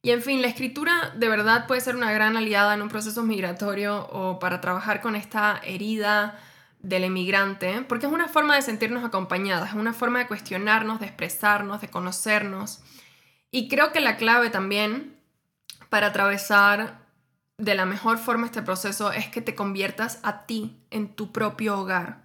Y 0.01 0.11
en 0.11 0.21
fin, 0.21 0.41
la 0.41 0.47
escritura 0.47 1.13
de 1.17 1.27
verdad 1.27 1.67
puede 1.67 1.81
ser 1.81 1.95
una 1.95 2.11
gran 2.11 2.37
aliada 2.37 2.73
en 2.73 2.81
un 2.81 2.89
proceso 2.89 3.23
migratorio 3.23 4.07
o 4.11 4.39
para 4.39 4.61
trabajar 4.61 5.01
con 5.01 5.15
esta 5.15 5.59
herida 5.63 6.39
del 6.79 7.03
emigrante, 7.03 7.81
porque 7.87 8.05
es 8.05 8.11
una 8.11 8.29
forma 8.29 8.55
de 8.55 8.61
sentirnos 8.61 9.03
acompañadas, 9.03 9.69
es 9.69 9.75
una 9.75 9.91
forma 9.91 10.19
de 10.19 10.27
cuestionarnos, 10.27 11.01
de 11.01 11.07
expresarnos, 11.07 11.81
de 11.81 11.89
conocernos. 11.89 12.81
Y 13.51 13.67
creo 13.67 13.91
que 13.91 13.99
la 13.99 14.15
clave 14.15 14.49
también 14.49 15.17
para 15.89 16.07
atravesar 16.07 17.05
de 17.57 17.75
la 17.75 17.85
mejor 17.85 18.17
forma 18.17 18.45
este 18.45 18.61
proceso 18.61 19.11
es 19.11 19.27
que 19.27 19.41
te 19.41 19.55
conviertas 19.55 20.19
a 20.23 20.45
ti 20.45 20.81
en 20.91 21.13
tu 21.13 21.33
propio 21.33 21.77
hogar. 21.77 22.23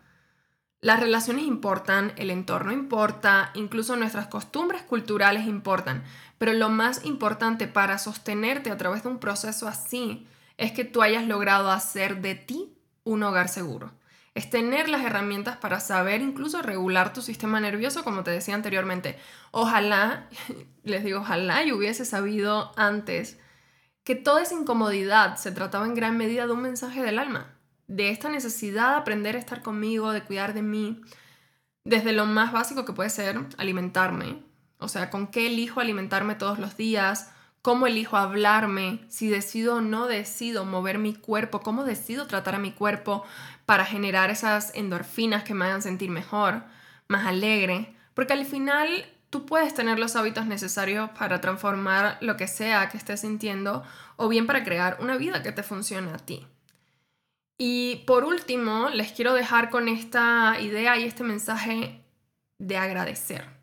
Las 0.80 1.00
relaciones 1.00 1.46
importan, 1.46 2.12
el 2.16 2.30
entorno 2.30 2.70
importa, 2.70 3.50
incluso 3.54 3.96
nuestras 3.96 4.28
costumbres 4.28 4.82
culturales 4.82 5.46
importan, 5.46 6.04
pero 6.44 6.58
lo 6.58 6.68
más 6.68 7.06
importante 7.06 7.66
para 7.68 7.96
sostenerte 7.96 8.70
a 8.70 8.76
través 8.76 9.02
de 9.02 9.08
un 9.08 9.18
proceso 9.18 9.66
así 9.66 10.26
es 10.58 10.72
que 10.72 10.84
tú 10.84 11.00
hayas 11.00 11.26
logrado 11.26 11.70
hacer 11.70 12.20
de 12.20 12.34
ti 12.34 12.76
un 13.02 13.22
hogar 13.22 13.48
seguro. 13.48 13.92
Es 14.34 14.50
tener 14.50 14.90
las 14.90 15.02
herramientas 15.02 15.56
para 15.56 15.80
saber 15.80 16.20
incluso 16.20 16.60
regular 16.60 17.14
tu 17.14 17.22
sistema 17.22 17.60
nervioso, 17.60 18.04
como 18.04 18.24
te 18.24 18.30
decía 18.30 18.54
anteriormente. 18.54 19.18
Ojalá, 19.52 20.28
les 20.84 21.02
digo, 21.02 21.20
ojalá 21.20 21.64
yo 21.64 21.78
hubiese 21.78 22.04
sabido 22.04 22.72
antes 22.76 23.38
que 24.02 24.14
toda 24.14 24.42
esa 24.42 24.54
incomodidad 24.54 25.36
se 25.36 25.50
trataba 25.50 25.86
en 25.86 25.94
gran 25.94 26.18
medida 26.18 26.46
de 26.46 26.52
un 26.52 26.60
mensaje 26.60 27.02
del 27.02 27.18
alma, 27.18 27.56
de 27.86 28.10
esta 28.10 28.28
necesidad 28.28 28.90
de 28.90 28.96
aprender 28.96 29.34
a 29.36 29.38
estar 29.38 29.62
conmigo, 29.62 30.12
de 30.12 30.22
cuidar 30.22 30.52
de 30.52 30.60
mí, 30.60 31.00
desde 31.84 32.12
lo 32.12 32.26
más 32.26 32.52
básico 32.52 32.84
que 32.84 32.92
puede 32.92 33.08
ser 33.08 33.40
alimentarme, 33.56 34.43
o 34.78 34.88
sea, 34.88 35.10
con 35.10 35.28
qué 35.28 35.46
elijo 35.46 35.80
alimentarme 35.80 36.34
todos 36.34 36.58
los 36.58 36.76
días, 36.76 37.30
cómo 37.62 37.86
elijo 37.86 38.16
hablarme, 38.18 39.00
si 39.08 39.28
decido 39.28 39.76
o 39.76 39.80
no 39.80 40.06
decido 40.06 40.66
mover 40.66 40.98
mi 40.98 41.14
cuerpo, 41.14 41.60
cómo 41.60 41.84
decido 41.84 42.26
tratar 42.26 42.56
a 42.56 42.58
mi 42.58 42.72
cuerpo 42.72 43.24
para 43.64 43.86
generar 43.86 44.30
esas 44.30 44.74
endorfinas 44.74 45.44
que 45.44 45.54
me 45.54 45.64
hagan 45.64 45.80
sentir 45.80 46.10
mejor, 46.10 46.62
más 47.08 47.26
alegre, 47.26 47.96
porque 48.12 48.34
al 48.34 48.44
final 48.44 49.06
tú 49.30 49.46
puedes 49.46 49.72
tener 49.72 49.98
los 49.98 50.14
hábitos 50.14 50.46
necesarios 50.46 51.10
para 51.18 51.40
transformar 51.40 52.18
lo 52.20 52.36
que 52.36 52.48
sea 52.48 52.88
que 52.90 52.98
estés 52.98 53.20
sintiendo 53.20 53.82
o 54.16 54.28
bien 54.28 54.46
para 54.46 54.62
crear 54.62 54.98
una 55.00 55.16
vida 55.16 55.42
que 55.42 55.52
te 55.52 55.62
funcione 55.62 56.10
a 56.10 56.18
ti. 56.18 56.46
Y 57.56 58.04
por 58.06 58.24
último, 58.24 58.90
les 58.90 59.12
quiero 59.12 59.32
dejar 59.32 59.70
con 59.70 59.88
esta 59.88 60.60
idea 60.60 60.98
y 60.98 61.04
este 61.04 61.24
mensaje 61.24 62.04
de 62.58 62.76
agradecer. 62.76 63.53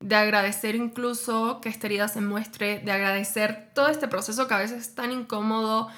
De 0.00 0.14
agradecer 0.14 0.74
incluso 0.74 1.60
que 1.60 1.68
esta 1.68 1.86
herida 1.86 2.08
se 2.08 2.20
muestre, 2.20 2.80
de 2.80 2.92
agradecer 2.92 3.70
todo 3.74 3.88
este 3.88 4.08
proceso 4.08 4.46
que 4.46 4.54
a 4.54 4.58
veces 4.58 4.82
es 4.82 4.94
tan 4.94 5.12
incómodo 5.12 5.88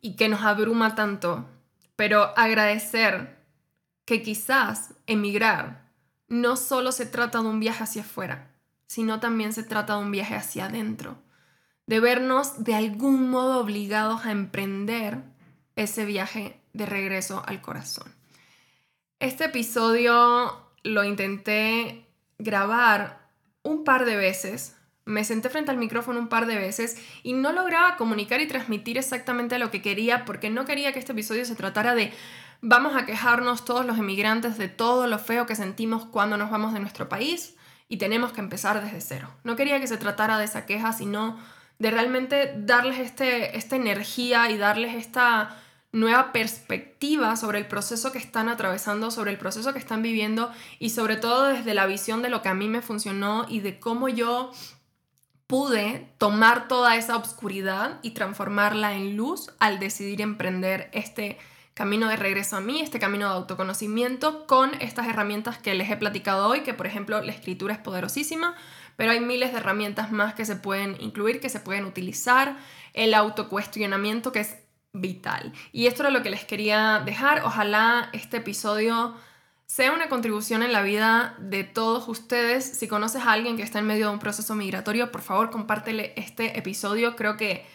y 0.00 0.16
que 0.16 0.28
nos 0.28 0.42
abruma 0.42 0.94
tanto. 0.94 1.46
Pero 1.96 2.32
agradecer 2.36 3.38
que 4.04 4.22
quizás 4.22 4.94
emigrar 5.06 5.90
no 6.28 6.56
solo 6.56 6.92
se 6.92 7.06
trata 7.06 7.40
de 7.40 7.48
un 7.48 7.60
viaje 7.60 7.84
hacia 7.84 8.02
afuera, 8.02 8.50
sino 8.86 9.20
también 9.20 9.52
se 9.52 9.62
trata 9.62 9.96
de 9.96 10.02
un 10.02 10.10
viaje 10.10 10.34
hacia 10.34 10.66
adentro, 10.66 11.16
de 11.86 12.00
vernos 12.00 12.64
de 12.64 12.74
algún 12.74 13.30
modo 13.30 13.60
obligados 13.60 14.24
a 14.24 14.32
emprender 14.32 15.22
ese 15.76 16.04
viaje 16.04 16.60
de 16.72 16.86
regreso 16.86 17.42
al 17.46 17.60
corazón. 17.60 18.14
Este 19.20 19.44
episodio 19.44 20.70
lo 20.82 21.04
intenté 21.04 22.06
grabar 22.38 23.23
un 23.64 23.82
par 23.82 24.04
de 24.04 24.16
veces, 24.16 24.76
me 25.04 25.24
senté 25.24 25.50
frente 25.50 25.70
al 25.70 25.76
micrófono 25.76 26.20
un 26.20 26.28
par 26.28 26.46
de 26.46 26.56
veces 26.56 26.96
y 27.22 27.32
no 27.32 27.52
lograba 27.52 27.96
comunicar 27.96 28.40
y 28.40 28.46
transmitir 28.46 28.96
exactamente 28.96 29.58
lo 29.58 29.70
que 29.70 29.82
quería 29.82 30.24
porque 30.24 30.48
no 30.48 30.64
quería 30.64 30.92
que 30.92 31.00
este 31.00 31.12
episodio 31.12 31.44
se 31.44 31.56
tratara 31.56 31.94
de 31.94 32.12
vamos 32.62 32.96
a 32.96 33.04
quejarnos 33.04 33.64
todos 33.64 33.84
los 33.84 33.98
emigrantes 33.98 34.56
de 34.56 34.68
todo 34.68 35.06
lo 35.06 35.18
feo 35.18 35.46
que 35.46 35.56
sentimos 35.56 36.06
cuando 36.06 36.36
nos 36.36 36.50
vamos 36.50 36.72
de 36.72 36.80
nuestro 36.80 37.08
país 37.08 37.56
y 37.88 37.98
tenemos 37.98 38.32
que 38.32 38.40
empezar 38.40 38.82
desde 38.82 39.00
cero. 39.00 39.28
No 39.44 39.56
quería 39.56 39.80
que 39.80 39.86
se 39.86 39.98
tratara 39.98 40.38
de 40.38 40.46
esa 40.46 40.64
queja, 40.64 40.92
sino 40.92 41.38
de 41.78 41.90
realmente 41.90 42.54
darles 42.56 42.98
este, 42.98 43.58
esta 43.58 43.76
energía 43.76 44.50
y 44.50 44.56
darles 44.56 44.94
esta 44.94 45.56
nueva 45.94 46.32
perspectiva 46.32 47.36
sobre 47.36 47.58
el 47.58 47.66
proceso 47.66 48.10
que 48.12 48.18
están 48.18 48.48
atravesando, 48.48 49.10
sobre 49.10 49.30
el 49.30 49.38
proceso 49.38 49.72
que 49.72 49.78
están 49.78 50.02
viviendo 50.02 50.50
y 50.78 50.90
sobre 50.90 51.16
todo 51.16 51.46
desde 51.46 51.72
la 51.72 51.86
visión 51.86 52.20
de 52.20 52.28
lo 52.28 52.42
que 52.42 52.48
a 52.48 52.54
mí 52.54 52.68
me 52.68 52.82
funcionó 52.82 53.46
y 53.48 53.60
de 53.60 53.78
cómo 53.78 54.08
yo 54.08 54.50
pude 55.46 56.12
tomar 56.18 56.66
toda 56.66 56.96
esa 56.96 57.16
oscuridad 57.16 58.00
y 58.02 58.10
transformarla 58.10 58.94
en 58.94 59.16
luz 59.16 59.52
al 59.60 59.78
decidir 59.78 60.20
emprender 60.20 60.90
este 60.92 61.38
camino 61.74 62.08
de 62.08 62.16
regreso 62.16 62.56
a 62.56 62.60
mí, 62.60 62.80
este 62.80 62.98
camino 62.98 63.28
de 63.28 63.34
autoconocimiento 63.34 64.46
con 64.46 64.72
estas 64.80 65.06
herramientas 65.06 65.58
que 65.58 65.74
les 65.74 65.90
he 65.90 65.96
platicado 65.96 66.48
hoy, 66.48 66.60
que 66.60 66.74
por 66.74 66.86
ejemplo 66.86 67.20
la 67.20 67.32
escritura 67.32 67.74
es 67.74 67.80
poderosísima, 67.80 68.56
pero 68.96 69.12
hay 69.12 69.20
miles 69.20 69.52
de 69.52 69.58
herramientas 69.58 70.10
más 70.10 70.34
que 70.34 70.44
se 70.44 70.56
pueden 70.56 70.96
incluir, 71.00 71.40
que 71.40 71.48
se 71.48 71.60
pueden 71.60 71.84
utilizar, 71.84 72.56
el 72.94 73.12
autocuestionamiento 73.12 74.32
que 74.32 74.40
es 74.40 74.56
vital. 74.94 75.52
Y 75.72 75.86
esto 75.86 76.02
era 76.02 76.10
lo 76.10 76.22
que 76.22 76.30
les 76.30 76.44
quería 76.44 77.02
dejar, 77.04 77.42
ojalá 77.44 78.08
este 78.14 78.38
episodio 78.38 79.14
sea 79.66 79.92
una 79.92 80.08
contribución 80.08 80.62
en 80.62 80.72
la 80.72 80.82
vida 80.82 81.34
de 81.38 81.64
todos 81.64 82.08
ustedes. 82.08 82.64
Si 82.64 82.88
conoces 82.88 83.22
a 83.22 83.32
alguien 83.32 83.56
que 83.56 83.62
está 83.62 83.80
en 83.80 83.86
medio 83.86 84.06
de 84.06 84.12
un 84.14 84.18
proceso 84.18 84.54
migratorio, 84.54 85.12
por 85.12 85.20
favor 85.20 85.50
compártele 85.50 86.14
este 86.16 86.58
episodio. 86.58 87.16
Creo 87.16 87.36
que 87.36 87.66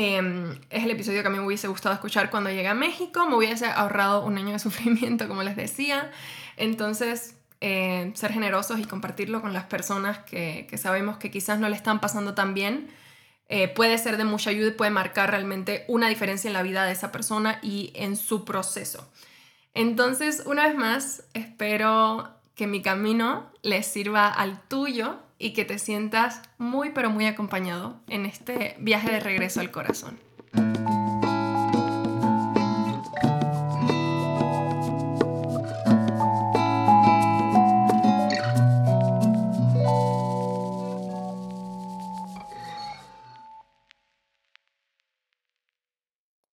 Em, 0.00 0.52
es 0.70 0.84
el 0.84 0.92
episodio 0.92 1.22
que 1.22 1.26
a 1.26 1.30
mí 1.30 1.38
me 1.38 1.44
hubiese 1.44 1.66
gustado 1.66 1.92
escuchar 1.92 2.30
cuando 2.30 2.50
llegué 2.50 2.68
a 2.68 2.74
México. 2.74 3.26
Me 3.26 3.34
hubiese 3.34 3.66
ahorrado 3.66 4.24
un 4.24 4.38
año 4.38 4.52
de 4.52 4.58
sufrimiento, 4.60 5.26
como 5.26 5.42
les 5.42 5.56
decía. 5.56 6.12
Entonces, 6.56 7.36
eh, 7.60 8.12
ser 8.14 8.32
generosos 8.32 8.78
y 8.78 8.84
compartirlo 8.84 9.40
con 9.40 9.52
las 9.52 9.64
personas 9.64 10.18
que, 10.18 10.68
sabemos 10.78 11.16
que 11.16 11.32
quizás 11.32 11.58
no 11.58 11.68
le 11.68 11.74
están 11.74 12.00
pasando 12.00 12.34
tan 12.34 12.54
bien. 12.54 12.88
Eh, 13.48 13.68
puede 13.68 13.96
ser 13.98 14.18
de 14.18 14.24
mucha 14.24 14.50
ayuda 14.50 14.68
y 14.68 14.72
puede 14.72 14.90
marcar 14.90 15.30
realmente 15.30 15.84
una 15.88 16.08
diferencia 16.08 16.48
en 16.48 16.54
la 16.54 16.62
vida 16.62 16.84
de 16.84 16.92
esa 16.92 17.10
persona 17.10 17.58
y 17.62 17.92
en 17.94 18.16
su 18.16 18.44
proceso. 18.44 19.10
Entonces, 19.74 20.42
una 20.44 20.66
vez 20.66 20.76
más, 20.76 21.24
espero 21.34 22.28
que 22.54 22.66
mi 22.66 22.82
camino 22.82 23.50
les 23.62 23.86
sirva 23.86 24.28
al 24.28 24.60
tuyo 24.68 25.16
y 25.38 25.52
que 25.52 25.64
te 25.64 25.78
sientas 25.78 26.42
muy 26.58 26.90
pero 26.90 27.10
muy 27.10 27.26
acompañado 27.26 28.00
en 28.08 28.26
este 28.26 28.76
viaje 28.80 29.12
de 29.12 29.20
regreso 29.20 29.60
al 29.60 29.70
corazón. 29.70 30.18